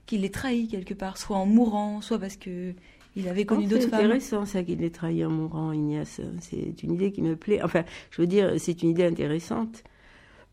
[0.07, 2.75] qu'il les trahi quelque part, soit en mourant, soit parce que
[3.17, 6.21] il avait connu Oh, d'autres c'est femmes intéressant ça qu'il ait trahi en mourant, Ignace.
[6.41, 7.63] C'est une idée qui me plaît.
[7.63, 9.83] Enfin, je veux dire, c'est une idée intéressante.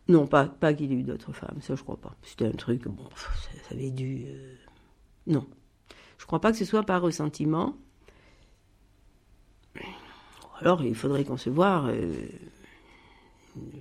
[0.08, 2.16] Non, pas, pas qu'il ait eu d'autres femmes, ça je crois pas.
[2.24, 3.30] C'était un truc, bon, ça,
[3.68, 4.24] ça avait dû.
[4.28, 4.56] euh,
[5.28, 5.46] Non.
[6.18, 7.76] Je crois pas que ce soit par ressentiment.
[10.60, 12.14] Alors, il faudrait concevoir, euh,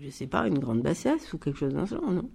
[0.02, 2.28] je sais pas, une grande bassesse ou quelque chose dans ce genre, non?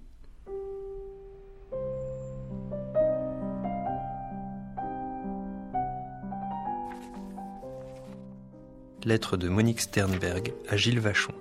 [9.03, 11.33] Lettre de Monique Sternberg à Gilles Vachon.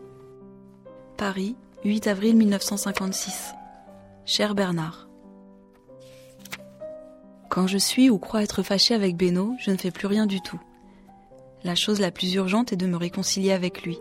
[1.19, 3.53] Paris, 8 avril 1956.
[4.25, 5.09] Cher Bernard.
[7.51, 10.41] Quand je suis ou crois être fâchée avec Beno, je ne fais plus rien du
[10.41, 10.61] tout.
[11.63, 13.99] La chose la plus urgente est de me réconcilier avec lui.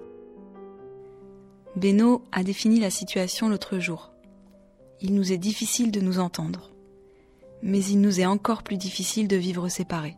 [1.76, 4.14] Beno a défini la situation l'autre jour.
[5.02, 6.72] Il nous est difficile de nous entendre.
[7.62, 10.16] Mais il nous est encore plus difficile de vivre séparés.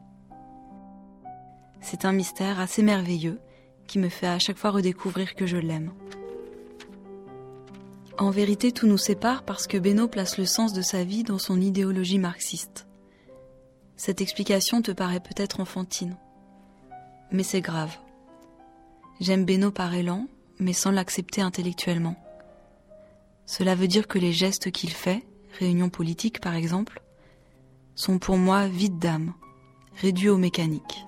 [1.81, 3.39] C'est un mystère assez merveilleux
[3.87, 5.91] qui me fait à chaque fois redécouvrir que je l'aime.
[8.17, 11.39] En vérité, tout nous sépare parce que Beno place le sens de sa vie dans
[11.39, 12.87] son idéologie marxiste.
[13.97, 16.17] Cette explication te paraît peut-être enfantine.
[17.31, 17.97] Mais c'est grave.
[19.19, 20.27] J'aime Beno par élan,
[20.59, 22.15] mais sans l'accepter intellectuellement.
[23.45, 25.23] Cela veut dire que les gestes qu'il fait,
[25.59, 27.01] réunions politiques par exemple,
[27.95, 29.33] sont pour moi vides d'âme,
[29.95, 31.05] réduits au mécanique.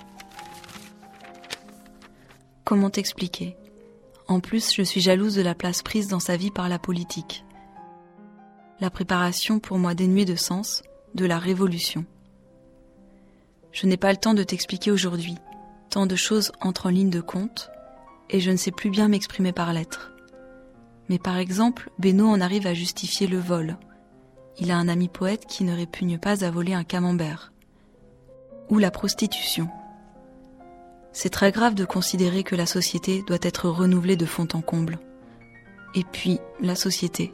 [2.66, 3.58] Comment t'expliquer?
[4.30, 7.44] En plus, je suis jalouse de la place prise dans sa vie par la politique.
[8.80, 10.82] La préparation pour moi dénuée de sens,
[11.14, 12.06] de la révolution.
[13.74, 15.36] Je n'ai pas le temps de t'expliquer aujourd'hui.
[15.90, 17.70] Tant de choses entrent en ligne de compte,
[18.30, 20.14] et je ne sais plus bien m'exprimer par lettres.
[21.10, 23.78] Mais par exemple, Beno en arrive à justifier le vol.
[24.58, 27.52] Il a un ami poète qui ne répugne pas à voler un camembert.
[28.70, 29.70] Ou la prostitution.
[31.14, 35.00] C'est très grave de considérer que la société doit être renouvelée de fond en comble.
[35.94, 37.32] Et puis, la société.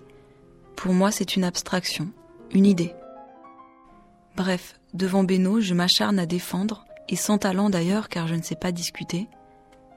[0.75, 2.09] Pour moi, c'est une abstraction,
[2.51, 2.93] une idée.
[4.35, 8.55] Bref, devant Beno, je m'acharne à défendre, et sans talent d'ailleurs car je ne sais
[8.55, 9.27] pas discuter,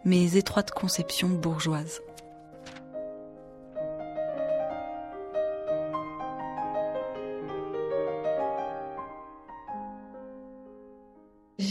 [0.05, 2.01] mes étroites conceptions bourgeoises.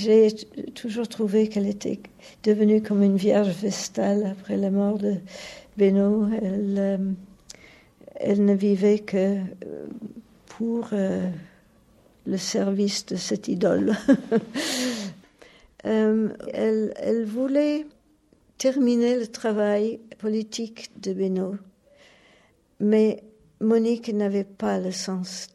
[0.02, 0.34] J'ai
[0.74, 2.00] toujours trouvé qu'elle était
[2.42, 5.18] devenue comme une vierge vestale après la mort de
[5.78, 6.28] Beno.
[6.42, 6.98] Elle, euh,
[8.16, 9.86] elle ne vivait que euh,
[10.48, 11.30] pour euh,
[12.26, 13.96] le service de cette idole.
[15.84, 17.88] Elle, elle voulait
[18.60, 21.56] terminer le travail politique de Beno,
[22.80, 23.24] mais
[23.60, 25.48] Monique n'avait pas le sens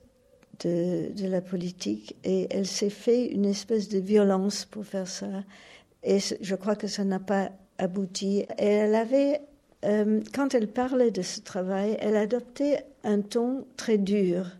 [0.60, 5.44] de, la politique et elle s'est fait une espèce de violence pour faire ça.
[6.02, 8.46] Et je crois que ça n'a pas abouti.
[8.58, 9.40] Et elle avait
[9.84, 14.50] euh, quand elle parlait de ce travail, elle adoptait un ton très dur.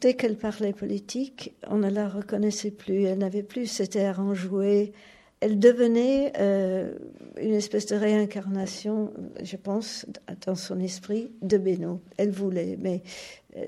[0.00, 3.04] dès qu'elle parlait politique, on ne la reconnaissait plus.
[3.04, 4.92] Elle n'avait plus cet air enjoué.
[5.40, 6.92] Elle devenait euh,
[7.40, 10.06] une espèce de réincarnation, je pense,
[10.46, 11.98] dans son esprit, de Benoît.
[12.16, 13.02] Elle voulait, mais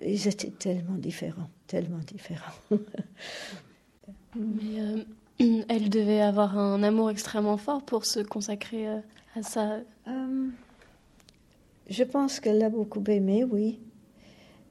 [0.03, 2.79] ils étaient tellement différents, tellement différents.
[4.37, 5.05] mais
[5.68, 8.87] elle devait avoir un amour extrêmement fort pour se consacrer
[9.35, 9.81] à ça.
[11.88, 13.81] je pense qu'elle l'a beaucoup aimé, oui.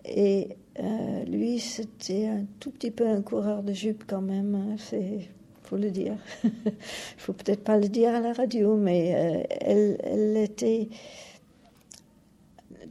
[0.06, 0.50] Et
[0.80, 5.30] euh, lui, c'était un tout petit peu un coureur de jupe quand même, hein, c'est
[5.62, 6.18] faut le dire.
[6.44, 6.52] Il
[7.18, 10.90] faut peut-être pas le dire à la radio, mais euh, elle, elle, était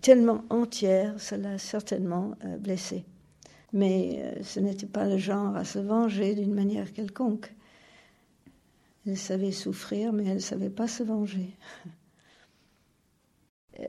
[0.03, 3.05] tellement entière, ça l'a certainement euh, blessée.
[3.73, 7.55] Mais ce n'était pas le genre à se venger d'une manière quelconque.
[9.07, 11.57] Elle savait souffrir, mais elle ne savait pas se venger.
[13.81, 13.85] Euh,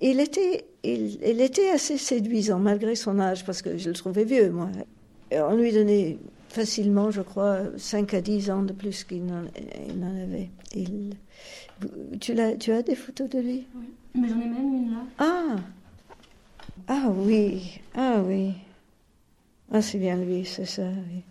[0.00, 4.50] il était, il, était assez séduisant malgré son âge, parce que je le trouvais vieux,
[4.50, 4.68] moi.
[5.30, 9.44] on lui donnait facilement, je crois, 5 à 10 ans de plus qu'il n'en
[10.22, 10.50] avait.
[10.74, 11.14] Il,
[12.20, 13.66] tu, as, tu as des photos de lui?
[13.74, 15.04] Oui, mais j'en ai même une là.
[15.18, 15.56] Ah
[16.86, 18.52] Ah oui, ah oui.
[19.70, 21.22] Ah, c'est bien lui, c'est ça, oui.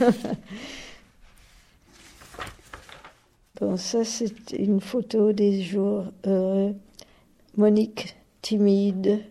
[3.58, 6.74] Bon, ça, c'est une photo des jours heureux.
[7.56, 9.22] Monique, timide,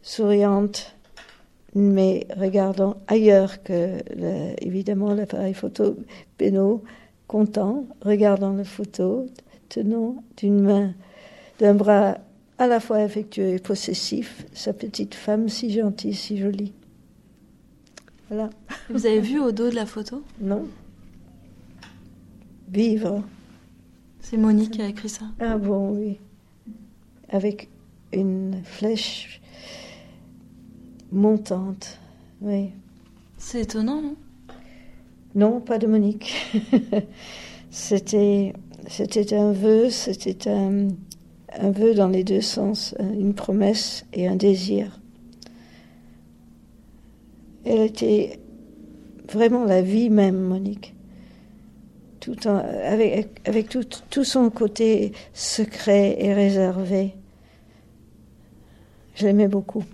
[0.00, 0.96] souriante,
[1.74, 3.98] mais regardant ailleurs que,
[4.64, 5.94] évidemment, l'appareil photo.
[6.38, 6.80] Benoît,
[7.34, 9.26] content, regardant la photo,
[9.68, 10.94] tenant d'une main,
[11.58, 12.18] d'un bras
[12.58, 16.72] à la fois affectueux et possessif, sa petite femme si gentille, si jolie.
[18.28, 18.50] Voilà.
[18.88, 20.22] Vous avez vu au dos de la photo?
[20.40, 20.68] Non.
[22.68, 23.24] Vivre.
[24.20, 25.24] C'est Monique qui a écrit ça.
[25.40, 26.20] Ah bon, oui.
[27.30, 27.68] Avec
[28.12, 29.40] une flèche
[31.10, 31.98] montante,
[32.40, 32.70] oui.
[33.38, 34.14] C'est étonnant, non?
[35.34, 36.34] Non, pas de Monique.
[37.70, 38.52] c'était,
[39.32, 40.88] un vœu, c'était un,
[41.58, 45.00] un vœu dans les deux sens, une promesse et un désir.
[47.64, 48.38] Elle était
[49.32, 50.94] vraiment la vie même, Monique
[53.44, 53.68] avec,
[54.10, 57.14] tout, son côté secret et réservé.
[59.14, 59.84] Je l'aimais beaucoup.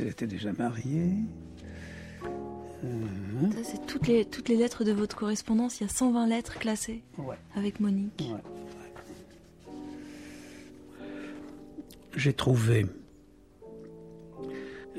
[0.00, 1.14] Elle était déjà mariée.
[2.84, 2.88] Euh,
[3.62, 5.80] c'est toutes les, toutes les lettres de votre correspondance.
[5.80, 7.02] Il y a 120 lettres classées
[7.54, 8.30] avec Monique.
[12.16, 12.86] J'ai trouvé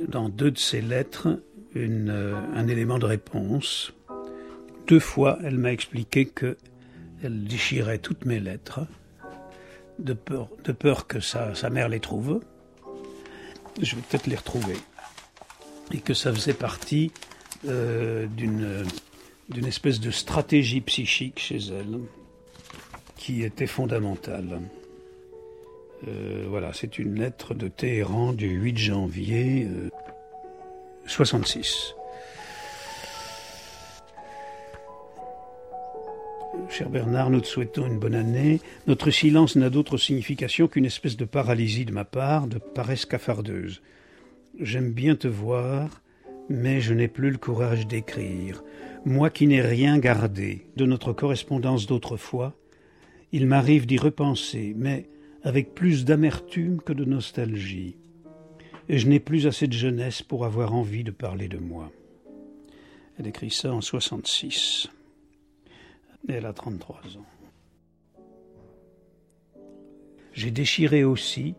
[0.08, 1.42] dans deux de ces lettres
[1.76, 3.94] une, euh, un élément de réponse.
[4.88, 6.58] Deux fois, elle m'a expliqué que
[7.24, 8.82] elle déchirait toutes mes lettres
[10.00, 12.42] de peur, de peur que sa, sa mère les trouve
[13.82, 14.78] je vais peut-être les retrouver,
[15.92, 17.12] et que ça faisait partie
[17.68, 18.86] euh, d'une,
[19.66, 22.00] espèce de stratégie psychique chez elle
[23.18, 24.62] qui était fondamentale.
[26.08, 29.68] Euh, voilà, c'est une lettre de Téhéran du 8 janvier
[31.06, 31.96] 66.
[36.70, 38.60] Cher Bernard, nous te souhaitons une bonne année.
[38.88, 43.82] Notre silence n'a d'autre signification qu'une espèce de paralysie de ma part, de paresse cafardeuse.
[44.60, 46.02] J'aime bien te voir,
[46.50, 48.64] mais je n'ai plus le courage d'écrire.
[49.06, 52.54] Moi qui n'ai rien gardé de notre correspondance d'autrefois,
[53.32, 55.10] il m'arrive d'y repenser, mais
[55.44, 57.98] avec plus d'amertume que de nostalgie.
[58.90, 61.92] Et je n'ai plus assez de jeunesse pour avoir envie de parler de moi.
[63.18, 64.90] Elle écrit ça en 66.
[66.30, 67.26] Elle a 33 ans.
[70.32, 71.56] J'ai déchiré aussi,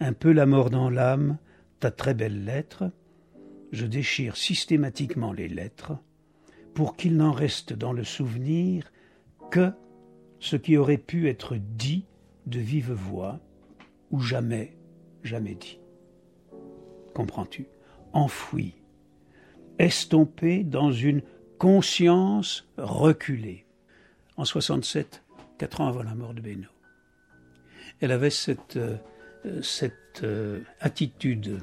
[0.00, 1.38] un peu la mort dans l'âme,
[1.80, 2.90] ta très belle lettre.
[3.72, 5.92] Je déchire systématiquement les lettres
[6.74, 8.90] pour qu'il n'en reste dans le souvenir
[9.50, 9.70] que
[10.40, 12.06] ce qui aurait pu être dit
[12.46, 13.40] de vive voix
[14.10, 14.76] ou jamais,
[15.22, 15.78] jamais dit.
[17.14, 17.66] Comprends-tu?
[18.12, 18.74] Enfoui,
[19.78, 21.22] estompé dans une
[21.58, 23.65] conscience reculée
[24.36, 25.22] en 67,
[25.58, 26.70] quatre ans avant la mort de Benoît.
[28.00, 28.96] Elle avait cette, euh,
[30.22, 31.60] euh, attitude,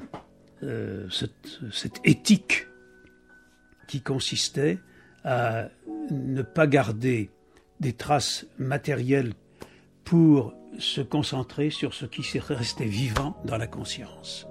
[0.62, 2.66] euh, cette, cette, éthique
[3.86, 4.78] qui consistait
[5.24, 5.68] à
[6.10, 7.30] ne pas garder
[7.80, 9.34] des traces matérielles
[10.04, 14.46] pour se concentrer sur ce qui restait vivant dans la conscience.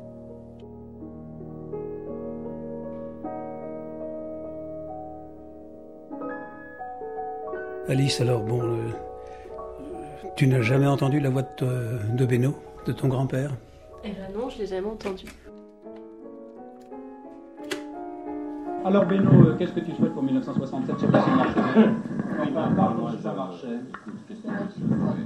[7.89, 8.77] Alice, alors bon, euh,
[10.37, 12.55] tu n'as jamais entendu la voix de, de Beno,
[12.85, 13.51] de ton grand-père?
[14.05, 15.25] Eh ben non, je l'ai jamais entendu.
[18.85, 21.89] Alors Beno, euh, qu'est-ce que tu souhaites pour 1967 Je sais pas si ça marchait.
[22.75, 23.79] Pardon, si ça marchait.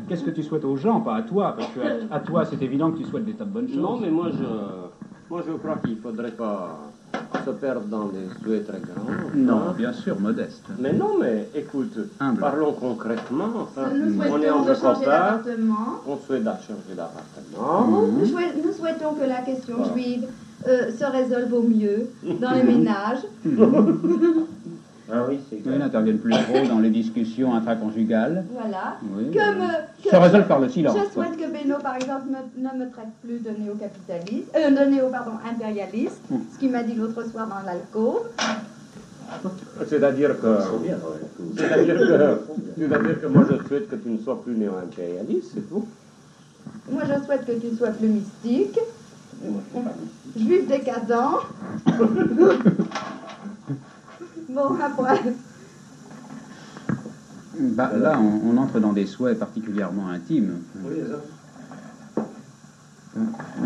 [0.08, 1.56] Qu'est-ce que tu souhaites aux gens, pas à toi?
[1.56, 3.78] Parce que à, toi, c'est évident que tu souhaites des tas de bonnes choses.
[3.78, 4.46] Non, mais moi, je,
[5.30, 6.80] moi, je crois qu'il ne faudrait pas
[7.48, 9.06] se perdre dans des souhaits très grands.
[9.36, 10.64] Non, bien sûr, modeste.
[10.80, 12.40] Mais non, mais écoute, Humble.
[12.40, 13.50] parlons concrètement.
[13.62, 16.02] Enfin, Nous on est entre de changer copains, d'appartement.
[16.08, 17.88] on souhaite changer d'appartement.
[17.88, 20.28] Nous, nous souhaitons que la question juive
[20.68, 22.08] euh, se résolve au mieux
[22.42, 23.20] dans les ménages.
[25.12, 28.44] Ah oui, c'est Oui, n'interviennent plus trop dans les discussions intraconjugales.
[28.54, 28.98] Voilà.
[29.16, 29.32] Oui.
[29.32, 29.68] Que me,
[30.04, 31.26] que Se résolve par le silence, Je quoi.
[31.26, 35.08] souhaite que Beno, par exemple, me- ne me traite plus de néo-capitaliste, euh, de néo,
[35.10, 36.38] pardon, impérialiste, Hmm.
[36.54, 38.24] ce qu'il m'a dit l'autre soir dans l'alcôve.
[39.88, 40.58] C'est-à-dire que.
[41.58, 42.40] C'est-à-dire que.
[42.78, 45.86] C'est-à-dire que moi, je souhaite que tu ne sois plus néo-impérialiste, c'est tout.
[46.92, 48.80] Moi, je souhaite que tu sois plus mystique,
[50.38, 51.44] juif décadent.
[54.58, 55.24] bon, après.
[57.60, 60.62] Bah, là, on, on entre dans des souhaits particulièrement intimes.
[60.86, 61.18] Euh,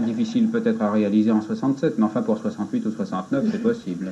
[0.05, 4.11] Difficile peut-être à réaliser en 67, mais enfin pour 68 ou 69, c'est possible.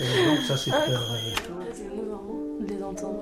[0.00, 0.70] Et donc ça c'est...
[0.72, 0.78] Ah,
[1.72, 2.22] C'est émouvant
[2.60, 3.20] de les entendre.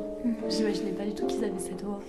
[0.49, 2.01] J'imaginais pas du tout qu'ils avaient cette voix.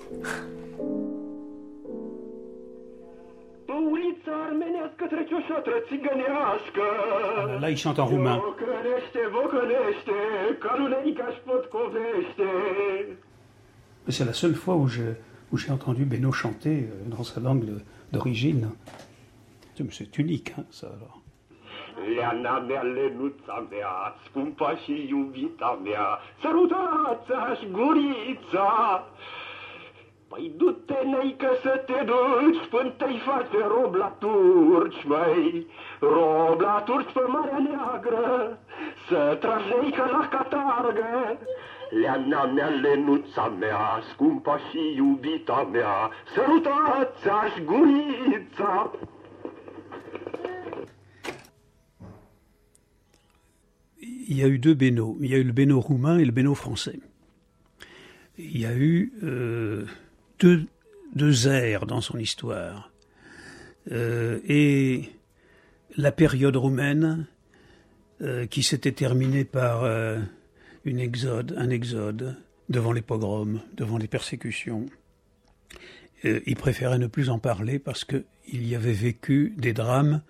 [7.62, 8.38] Là il chante en roumain.
[14.08, 15.14] C'est la seule fois où je-
[15.52, 17.66] où j'ai entendu Beno chanter euh, dans sa langue
[18.14, 18.70] d'origine.
[19.76, 21.22] C'est- C'est unique, hein, ça alors.
[22.16, 28.70] Leana mea, lenuța mea, scumpa și iubita mea, sărutați-aș gurița.
[54.02, 55.16] Il y a eu deux bénos.
[55.22, 57.00] Il y a eu le béno roumain et le béno français.
[58.38, 59.86] Il y a eu euh,
[60.40, 60.66] deux,
[61.16, 61.48] deux
[61.86, 62.92] dans son histoire.
[63.92, 65.10] Euh, et
[65.96, 67.28] la période roumaine,
[68.22, 70.20] euh, qui s'était terminée par euh,
[70.86, 72.38] une exode, un exode
[72.70, 74.88] devant les pogroms, devant les persécutions.
[76.24, 78.26] Il préférait ne plus en parler parce qu'il
[78.68, 80.24] y avait vécu des drames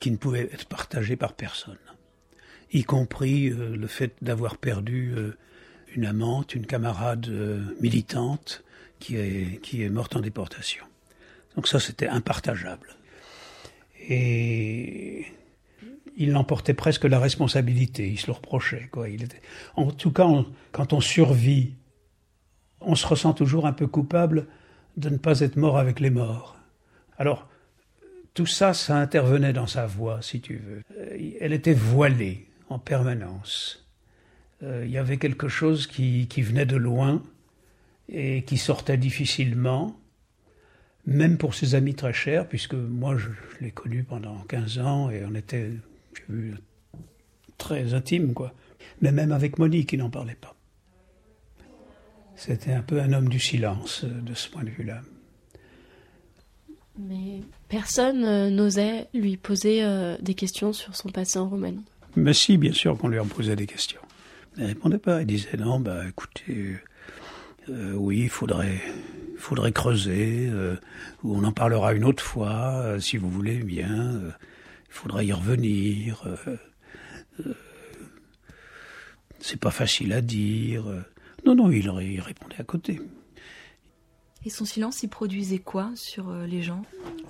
[0.00, 1.78] qui ne pouvaient être partagés par personne
[2.72, 5.14] y compris le fait d'avoir perdu
[5.94, 7.28] une amante, une camarade
[7.80, 8.64] militante
[9.06, 10.84] qui est, qui morte en déportation.
[11.54, 12.96] Donc ça, c'était impartageable.
[14.08, 15.26] Et
[16.16, 18.88] il en portait presque la responsabilité, il se le reprochait.
[18.90, 19.08] Quoi.
[19.08, 19.40] Il était...
[19.76, 20.26] En tout cas,
[20.72, 21.74] quand on survit,
[22.80, 24.48] on se ressent toujours un peu coupable
[24.96, 26.56] de ne pas être mort avec les morts.
[27.16, 27.48] Alors,
[28.34, 30.82] tout ça, ça intervenait dans sa voix, si tu veux.
[30.98, 33.86] Euh, Elle était voilée en permanence.
[34.64, 37.22] Euh, Il y avait quelque chose qui venait de loin
[38.08, 39.98] et qui sortait difficilement,
[41.06, 45.10] même pour ses amis très chers, puisque moi, je, je l'ai connu pendant 15 ans
[45.10, 45.70] et on était
[46.28, 46.54] vu,
[47.58, 48.52] très intimes, quoi.
[49.00, 50.54] Mais même avec Monique, il n'en parlait pas.
[52.36, 55.00] C'était un peu un homme du silence, euh, de ce point de vue-là.
[56.98, 61.84] Mais personne euh, n'osait lui poser euh, des questions sur son passé en Roumanie.
[62.14, 64.00] Mais si, bien sûr qu'on lui en posait des questions.
[64.56, 65.22] Il ne répondait pas.
[65.22, 66.76] Il disait non, bah écoutez,
[67.68, 68.80] euh, oui, il faudrait,
[69.38, 70.76] faudrait creuser, euh,
[71.24, 74.20] on en parlera une autre fois, euh, si vous voulez bien.
[74.20, 76.24] il faudra y revenir.
[79.38, 80.84] c'est pas facile à dire.
[81.44, 83.00] Non, non, il, il répondait à côté.
[84.46, 86.82] Et son silence, il produisait quoi sur les gens?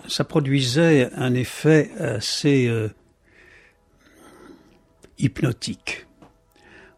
[0.07, 2.91] Ça produisait un effet assez euh,
[5.19, 6.07] hypnotique.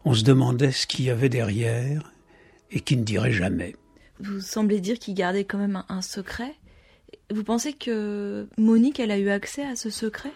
[0.03, 2.11] On se demandait ce qu'il y avait derrière
[2.71, 3.75] et qui ne dirait jamais.
[4.19, 6.55] Vous semblez dire qu'il gardait quand même un, un secret.
[7.31, 10.31] Vous pensez que Monique, elle a eu accès à ce secret?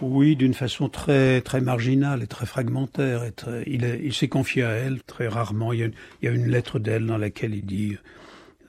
[0.00, 3.24] Oui, d'une façon très très marginale et très fragmentaire.
[3.24, 3.34] Et
[3.66, 5.72] il, s'est confié à elle très rarement.
[5.72, 7.96] Il y a, une lettre d'elle dans laquelle il dit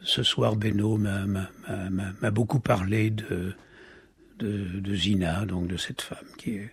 [0.02, 3.56] Ce soir, Beno m'a beaucoup parlé de,
[4.40, 6.72] de, Zina, donc de cette femme qui est.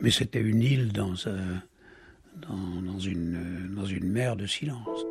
[0.00, 1.14] Mais c'était une île dans,
[2.40, 5.04] dans, dans, une, dans une mer de silence.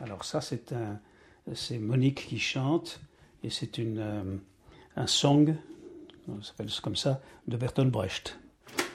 [0.00, 1.00] Alors ça, c'est un,
[1.54, 3.00] c'est Monique qui chante
[3.42, 4.36] et c'est une, euh,
[4.96, 5.56] un song,
[6.26, 8.38] ça s'appelle comme ça, de Bertolt Brecht.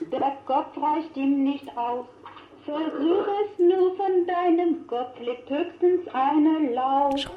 [0.09, 2.05] Der Kopf reicht ihm nicht aus.
[2.65, 7.27] Versuch es nur von deinem Kopf, lebt höchstens eine Laus.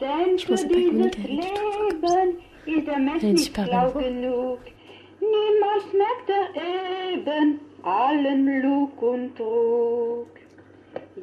[0.00, 4.58] Denn für dieses Leben ist der Mensch nicht schlau genug.
[5.20, 10.28] Niemals merkt er eben allen Lug und Trug.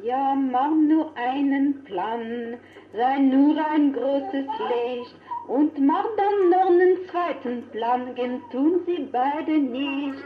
[0.02, 2.58] Ja, mach nur einen Plan,
[2.94, 5.16] sei nur ein großes Licht
[5.48, 10.22] und mach dann noch einen zweiten Plan, gen tun sie beide nicht.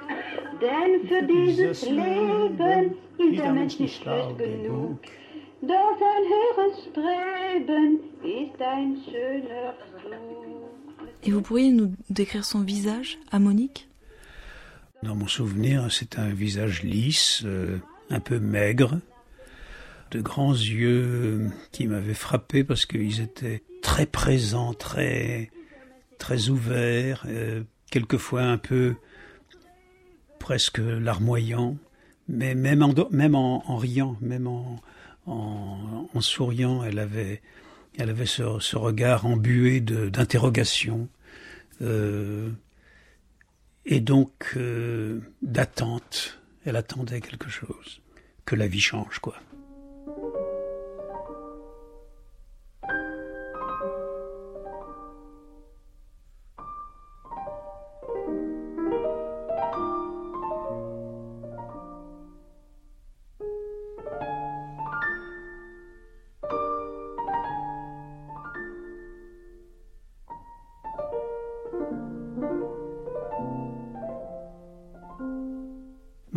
[0.60, 5.00] Denn für dieses Leben ist der Mensch nicht schlecht genug.
[5.60, 10.48] Doch ein höheres Streben ist ein schöner Flug.
[11.24, 13.88] Et vous pourriez nous décrire son visage à Monique?
[15.02, 17.78] Dans mon souvenir, c'est un visage lisse, euh,
[18.10, 19.00] un peu maigre,
[20.12, 25.50] de grands yeux qui m'avaient frappé parce qu'ils étaient très présents, très,
[26.18, 28.96] très ouverts, euh, quelquefois un peu
[30.38, 31.76] presque larmoyants,
[32.28, 34.80] mais même en, même en, riant, même en,
[35.26, 37.42] en, souriant, elle avait,
[37.96, 41.08] elle avait ce, ce regard embué d'interrogation
[41.80, 42.50] euh,
[43.86, 46.40] et donc euh, d'attente.
[46.64, 48.00] Elle attendait quelque chose,
[48.44, 49.36] que la vie change, quoi.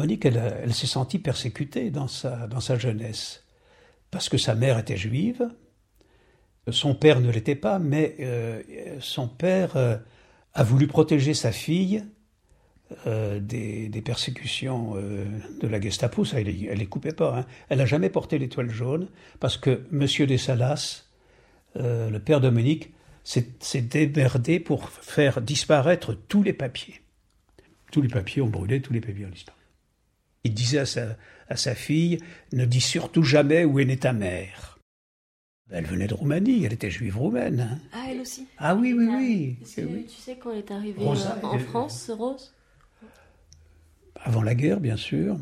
[0.02, 3.46] Monique, elle, s'est sentie persécutée dans sa, jeunesse,
[4.10, 5.48] parce que sa mère était juive,
[6.70, 8.64] son père ne l'était pas, mais euh,
[9.00, 9.98] son père euh,
[10.56, 12.04] a voulu protéger sa fille
[13.06, 17.38] euh, des, persécutions de la Gestapo, ça, elle, ne les coupait pas.
[17.38, 17.46] Hein.
[17.70, 19.08] Elle n'a jamais porté l'étoile jaune,
[19.40, 21.06] parce que Monsieur de Salas,
[21.76, 22.92] le père de Monique,
[23.24, 27.02] s'est démerdé pour faire disparaître tous les papiers.
[27.92, 29.61] Tous les papiers ont brûlé, tous les papiers ont disparu.
[30.44, 31.18] Il disait à sa,
[31.50, 32.18] à sa fille
[32.52, 34.80] Ne dis surtout jamais où est née ta mère.
[35.70, 37.62] Elle venait de Roumanie, elle était juive roumaine.
[37.62, 37.80] Hein.
[37.94, 39.58] Ah, elle aussi Ah oui, oui, oui.
[39.66, 42.54] Tu sais quand elle est arrivée euh, en France, Rose?
[44.16, 45.40] Avant la guerre, bien sûr.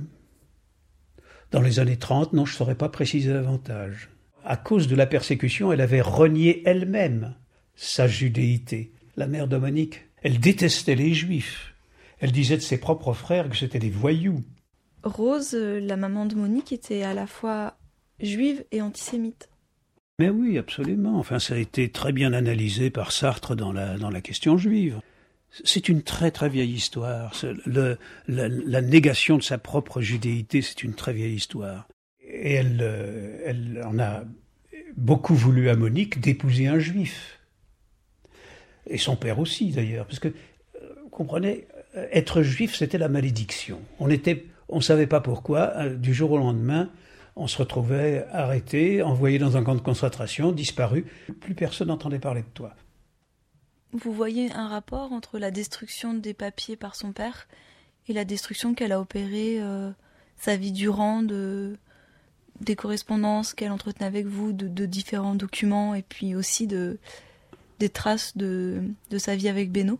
[1.52, 4.10] Dans les années 30, non, je ne saurais pas préciser davantage.
[4.46, 7.36] À cause de la persécution, elle avait renié elle-même
[7.76, 8.94] sa judéité.
[9.18, 11.74] La mère Dominique, elle détestait les juifs.
[12.20, 14.44] Elle disait de ses propres frères que c'était des voyous.
[15.04, 17.78] Rose, euh, la maman de Monique, était à la fois
[18.20, 19.50] juive et antisémite.
[20.20, 21.18] Mais oui, absolument.
[21.18, 25.00] Enfin, ça a été très bien analysé par Sartre dans la, dans la question juive.
[25.64, 27.34] C'est une très très vieille histoire.
[27.66, 31.88] La, négation de sa propre judéité, c'est une très vieille histoire.
[32.22, 34.24] Et elle, euh, elle en a
[34.98, 37.40] beaucoup voulu à Monique d'épouser un juif.
[38.88, 40.06] Et son père aussi, d'ailleurs.
[40.06, 40.34] Parce que, euh,
[41.04, 41.66] vous comprenez,
[42.12, 43.82] être juif, c'était la malédiction.
[44.00, 46.90] On était on ne savait pas pourquoi, euh, du jour au lendemain,
[47.36, 51.06] on se retrouvait arrêté, envoyé dans un camp de concentration, disparu.
[51.40, 52.74] Plus personne n'entendait parler de toi.
[53.92, 57.48] Vous voyez un rapport entre la destruction des papiers par son père
[58.08, 59.92] et la destruction qu'elle a opérée euh,
[60.38, 61.78] sa vie durant de,
[62.62, 67.00] des correspondances qu'elle entretenait avec vous, de, différents documents et puis aussi de,
[67.80, 70.00] des traces de, de sa vie avec Beno?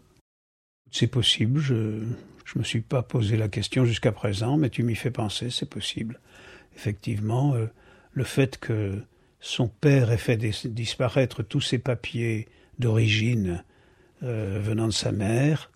[0.92, 2.04] C'est possible, je,
[2.50, 5.52] je ne me suis pas posé la question jusqu'à présent, mais tu m'y fais penser,
[5.52, 6.20] c'est possible.
[6.76, 7.68] Effectivement, euh,
[8.14, 9.04] le fait que
[9.40, 12.48] son père ait fait disparaître tous ses papiers
[12.80, 13.64] d'origine
[14.24, 15.70] euh, venant de sa mère.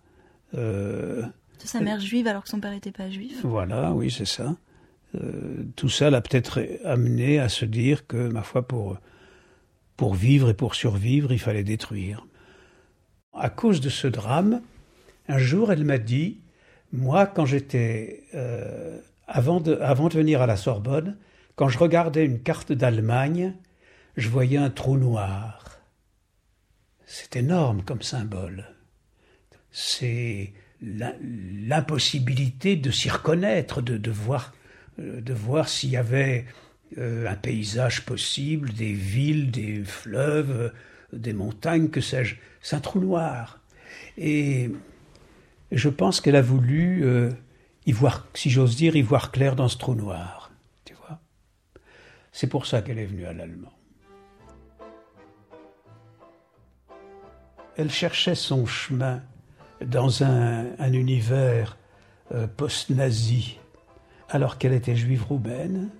[0.54, 3.38] Euh, de sa mère juive alors que son père n'était pas juif.
[3.44, 4.56] Voilà, oui, c'est ça.
[5.76, 8.98] tout ça l'a peut-être amené à se dire que, ma foi, pour,
[9.96, 12.26] pour vivre et pour survivre, il fallait détruire.
[13.32, 14.60] À cause de ce drame,
[15.28, 16.40] un jour, elle m'a dit,
[16.94, 19.74] moi, quand j'étais, euh, avant, de,
[20.16, 21.16] venir à la Sorbonne,
[21.56, 23.54] quand je regardais une carte d'Allemagne,
[24.16, 25.80] je voyais un trou noir.
[27.04, 28.66] C'est énorme comme symbole.
[29.72, 34.54] C'est l'impossibilité de s'y reconnaître, de, voir,
[34.98, 36.44] de voir s'il y avait
[36.98, 40.72] euh, un paysage possible, des villes, des fleuves,
[41.12, 42.36] des montagnes, que sais-je.
[42.62, 43.58] C'est un trou noir.
[44.16, 44.70] Et
[45.76, 47.30] je pense qu'elle a voulu euh,
[47.86, 50.50] y voir, si j'ose dire, y voir clair dans ce trou noir.
[50.84, 51.20] Tu vois
[52.32, 53.72] C'est pour ça qu'elle est venue à l'allemand.
[57.76, 59.20] Elle cherchait son chemin
[59.84, 61.76] dans un, univers
[62.32, 63.58] euh, post-nazi,
[64.28, 65.90] alors qu'elle était juive roumaine,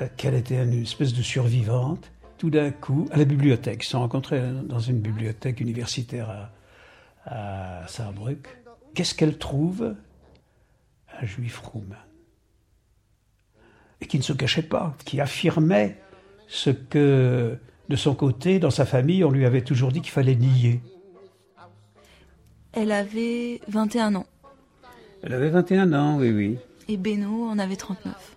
[0.00, 3.84] euh, qu'elle était une espèce de survivante, tout d'un coup, à la bibliothèque.
[3.84, 4.06] Ils se sont
[4.64, 6.50] dans une bibliothèque universitaire
[7.26, 8.48] à Saarbrück.
[8.94, 9.94] Qu'est-ce qu'elle trouve?
[11.20, 11.96] Un juif roumain.
[14.00, 16.00] Et qui ne se cachait pas, qui affirmait
[16.48, 17.58] ce que,
[17.88, 20.80] de son côté, dans sa famille, on lui avait toujours dit qu'il fallait nier.
[22.72, 24.26] Elle avait 21 ans.
[25.22, 26.58] Elle avait 21 ans, oui, oui.
[26.88, 28.36] Et Beno en avait 39.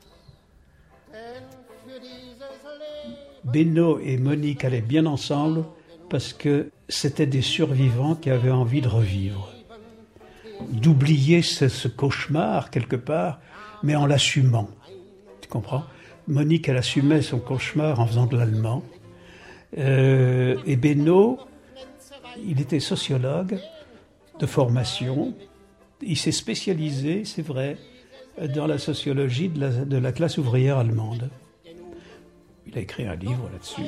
[3.44, 5.66] Beno et Monique allaient bien ensemble
[6.10, 9.54] parce que c'était des survivants qui avaient envie de revivre,
[10.72, 13.40] d'oublier ce, cauchemar quelque part,
[13.84, 14.70] mais en l'assumant.
[15.40, 15.84] Tu comprends?
[16.28, 18.84] Monique, elle assumait son cauchemar en faisant de l'allemand.
[19.78, 21.40] Euh, et Beno,
[22.44, 23.60] il était sociologue
[24.40, 25.34] de formation.
[26.02, 27.78] Il s'est spécialisé, c'est vrai,
[28.56, 31.30] dans la sociologie de la classe ouvrière allemande.
[32.66, 33.82] Il a écrit un livre là-dessus.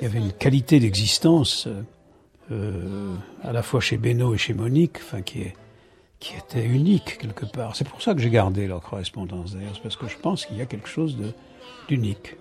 [0.00, 1.68] Il y avait une qualité d'existence,
[2.52, 5.52] euh, à la fois chez Beno et chez Monique, enfin, qui,
[6.36, 7.74] était unique quelque part.
[7.74, 10.62] C'est pour ça que j'ai gardé leur correspondance d'ailleurs, parce que je pense qu'il y
[10.62, 11.16] a quelque chose
[11.88, 12.36] d'unique.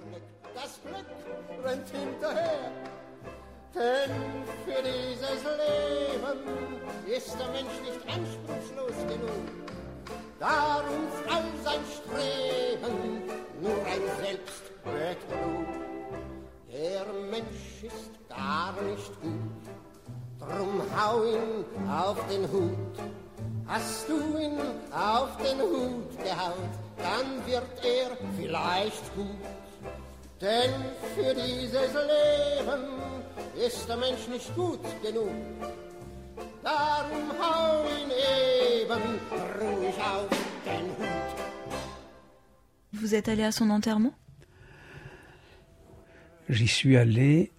[22.48, 23.00] Den Hut.
[23.68, 24.60] Hast du ihn
[24.92, 29.28] auf den Hut gehaut, dann wird er vielleicht gut.
[30.40, 30.74] Denn
[31.16, 32.84] für dieses Leben
[33.66, 35.32] ist der Mensch nicht gut genug.
[42.94, 44.14] Vous êtes allé à son enterrement?
[46.50, 47.52] J'y suis allé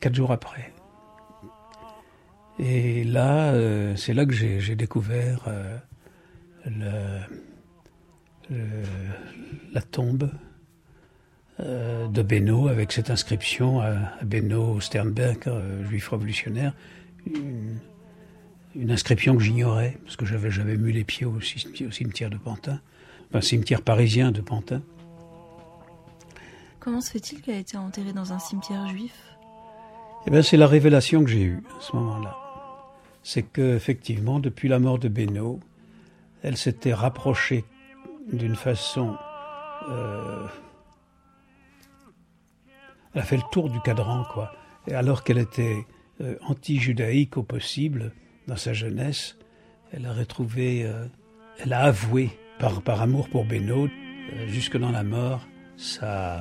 [0.00, 0.71] quatre jours après.
[2.64, 5.78] Et là, euh, c'est là que j'ai découvert euh,
[9.72, 10.30] la tombe
[11.58, 15.40] euh, de Beno avec cette inscription à, Beno Sternberg,
[15.88, 16.72] juif révolutionnaire
[18.74, 22.80] une inscription que j'ignorais, parce que j'avais jamais mis les pieds au, cimetière de Pantin,
[23.28, 24.82] enfin cimetière parisien de Pantin.
[26.78, 29.14] Comment se fait-il qu'elle ait été enterrée dans un cimetière juif?
[30.26, 32.41] Eh bien, c'est la révélation que j'ai eue à ce moment-là.
[33.22, 35.60] C'est que, effectivement, depuis la mort de Beno,
[36.42, 37.64] elle s'était rapprochée
[38.32, 39.16] d'une façon.
[39.88, 40.46] Euh,
[43.14, 44.52] elle a fait le tour du cadran, quoi.
[44.88, 45.86] Et alors qu'elle était
[46.20, 48.12] euh, anti-judaïque au possible,
[48.48, 49.36] dans sa jeunesse,
[49.92, 51.06] elle a retrouvé, euh,
[51.58, 53.88] elle a avoué par, par amour pour Benoît,
[54.46, 55.46] jusque dans la mort,
[56.02, 56.40] euh,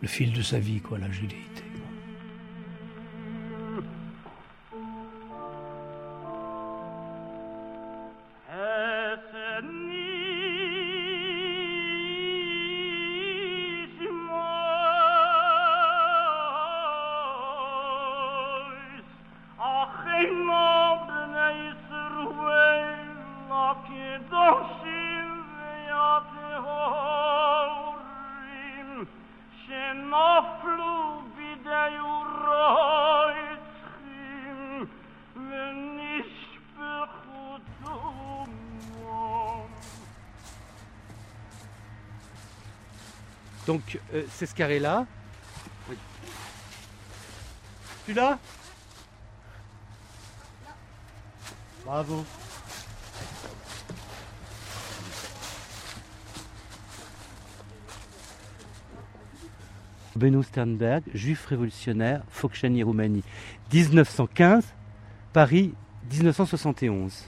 [0.00, 1.63] le fil de sa vie, quoi, la judéité.
[43.66, 45.06] Donc euh, c'est ce carré-là.
[48.06, 48.38] Tu l'as?
[51.84, 52.24] Bravo.
[60.16, 63.24] Beno Sternberg, juif révolutionnaire, Fokchani, Roumanie.
[63.72, 64.64] 1915,
[65.32, 65.74] Paris
[66.12, 67.24] 1971.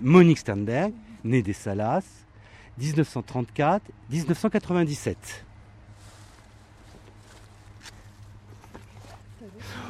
[0.00, 0.92] Monique Sternberg,
[1.24, 2.04] née des Salas,
[2.80, 5.16] 1934-1997.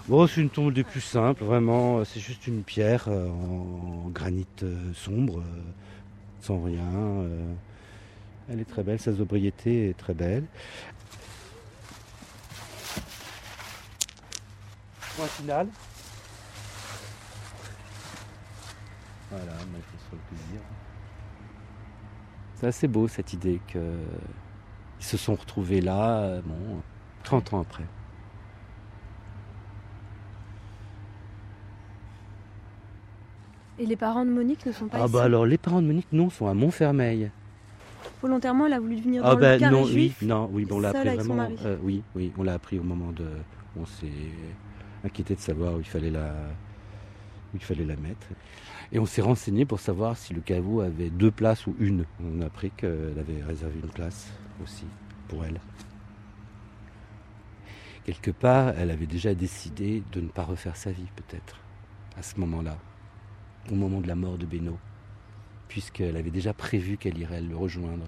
[0.09, 2.05] Bon, c'est une tombe des plus simples, vraiment.
[2.05, 5.63] C'est juste une pierre euh, en, granit euh, sombre, euh,
[6.41, 6.83] sans rien.
[8.51, 10.45] elle est très belle, sa sobriété est très belle.
[15.17, 15.69] Point final.
[19.31, 20.61] Voilà, sur le plaisir.
[22.63, 23.81] C'est assez beau cette idée qu'ils
[25.01, 26.81] se sont retrouvés là, bon,
[27.25, 27.83] 30 ans après.
[33.81, 35.89] Et les parents de Monique ne sont pas Ah ici bah alors les parents de
[35.89, 37.33] Monique non sont à Montfermeil.
[38.21, 40.19] Volontairement, elle a voulu venir ah dans bah le carré non, juif.
[40.23, 41.49] oui, non, oui, bon, on l'a appris vraiment.
[41.65, 43.27] euh, oui, oui, on l'a appris au moment de.
[43.77, 44.07] On s'est
[45.05, 46.29] inquiété de savoir où il fallait la,
[47.53, 48.29] où il fallait la mettre.
[48.93, 52.05] Et on s'est renseigné pour savoir si le caveau avait deux places ou une.
[52.23, 54.31] On a appris qu'elle avait réservé une place
[54.63, 54.85] aussi
[55.29, 55.61] pour elle.
[58.05, 61.59] Quelque part, elle avait déjà décidé de ne pas refaire sa vie, peut-être,
[62.19, 62.77] à ce moment-là,
[63.71, 64.77] au moment de la mort de Beno,
[65.69, 68.05] puisqu'elle avait déjà prévu qu'elle irait le rejoindre.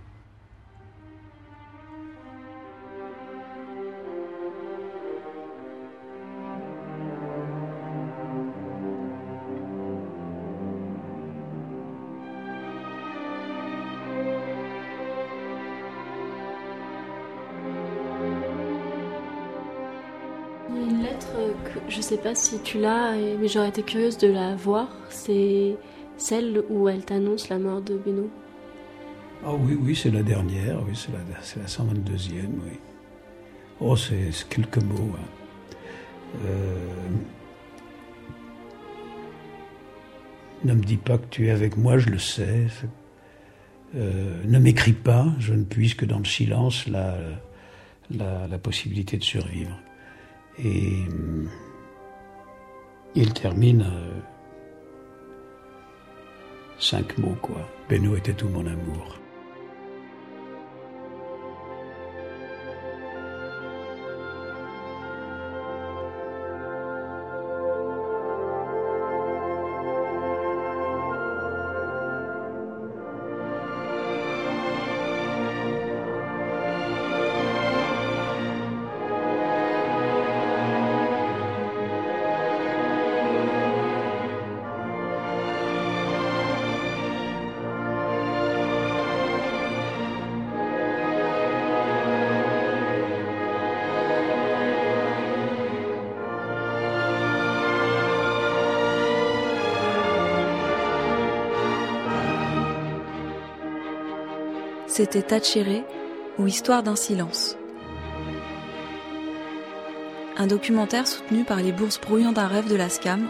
[22.16, 24.88] Sais pas si tu l'as, mais j'aurais été curieuse de la voir.
[25.10, 25.74] C'est
[26.16, 28.30] celle où elle t'annonce la mort de Beno.
[29.44, 32.78] Ah oui, oui, c'est la dernière, oui, c'est la, la 122e, oui.
[33.80, 35.10] Oh, c'est c'est quelques mots.
[35.16, 35.26] hein.
[36.46, 36.88] Euh,
[40.64, 42.66] ne me dis pas que tu es avec moi, je le sais.
[43.96, 47.16] Euh, ne m'écris pas, je ne puise que dans le silence la,
[48.10, 49.76] la, la possibilité de survivre.
[50.58, 51.48] Et hum,
[53.14, 54.20] il termine euh,
[56.78, 57.68] cinq mots, quoi.
[57.88, 59.18] Beno était tout mon amour.
[104.96, 105.82] C'était Tachéré
[106.38, 107.56] ou Histoire d'un silence.
[110.36, 113.28] Un documentaire soutenu par les bourses brouillant d'un rêve de la SCAM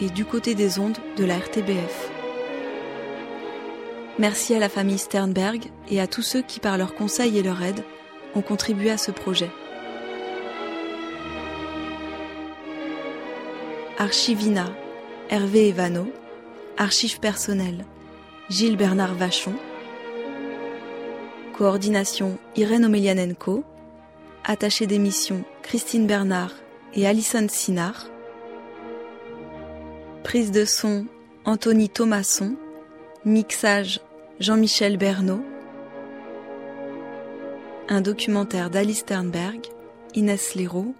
[0.00, 2.10] et du côté des ondes de la RTBF.
[4.18, 7.62] Merci à la famille Sternberg et à tous ceux qui, par leurs conseils et leur
[7.62, 7.84] aide,
[8.34, 9.50] ont contribué à ce projet.
[13.98, 14.64] Archivina,
[15.28, 16.10] Hervé Evano.
[16.78, 17.84] Archives personnelles,
[18.48, 19.52] Gilles Bernard Vachon.
[21.52, 23.64] Coordination Irène Omelianenko.
[24.44, 26.52] Attaché d'émission Christine Bernard
[26.94, 28.08] et Alison Sinard.
[30.24, 31.06] Prise de son
[31.44, 32.56] Anthony Thomasson.
[33.24, 34.00] Mixage
[34.40, 35.42] Jean-Michel Bernot.
[37.88, 39.60] Un documentaire d'Alice Sternberg,
[40.14, 40.94] Inès Léraud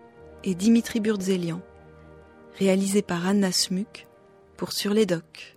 [0.45, 1.61] et Dimitri Burdzelian.
[2.59, 4.07] Réalisé par Anna Smuk
[4.59, 5.57] pour Sur les Docs.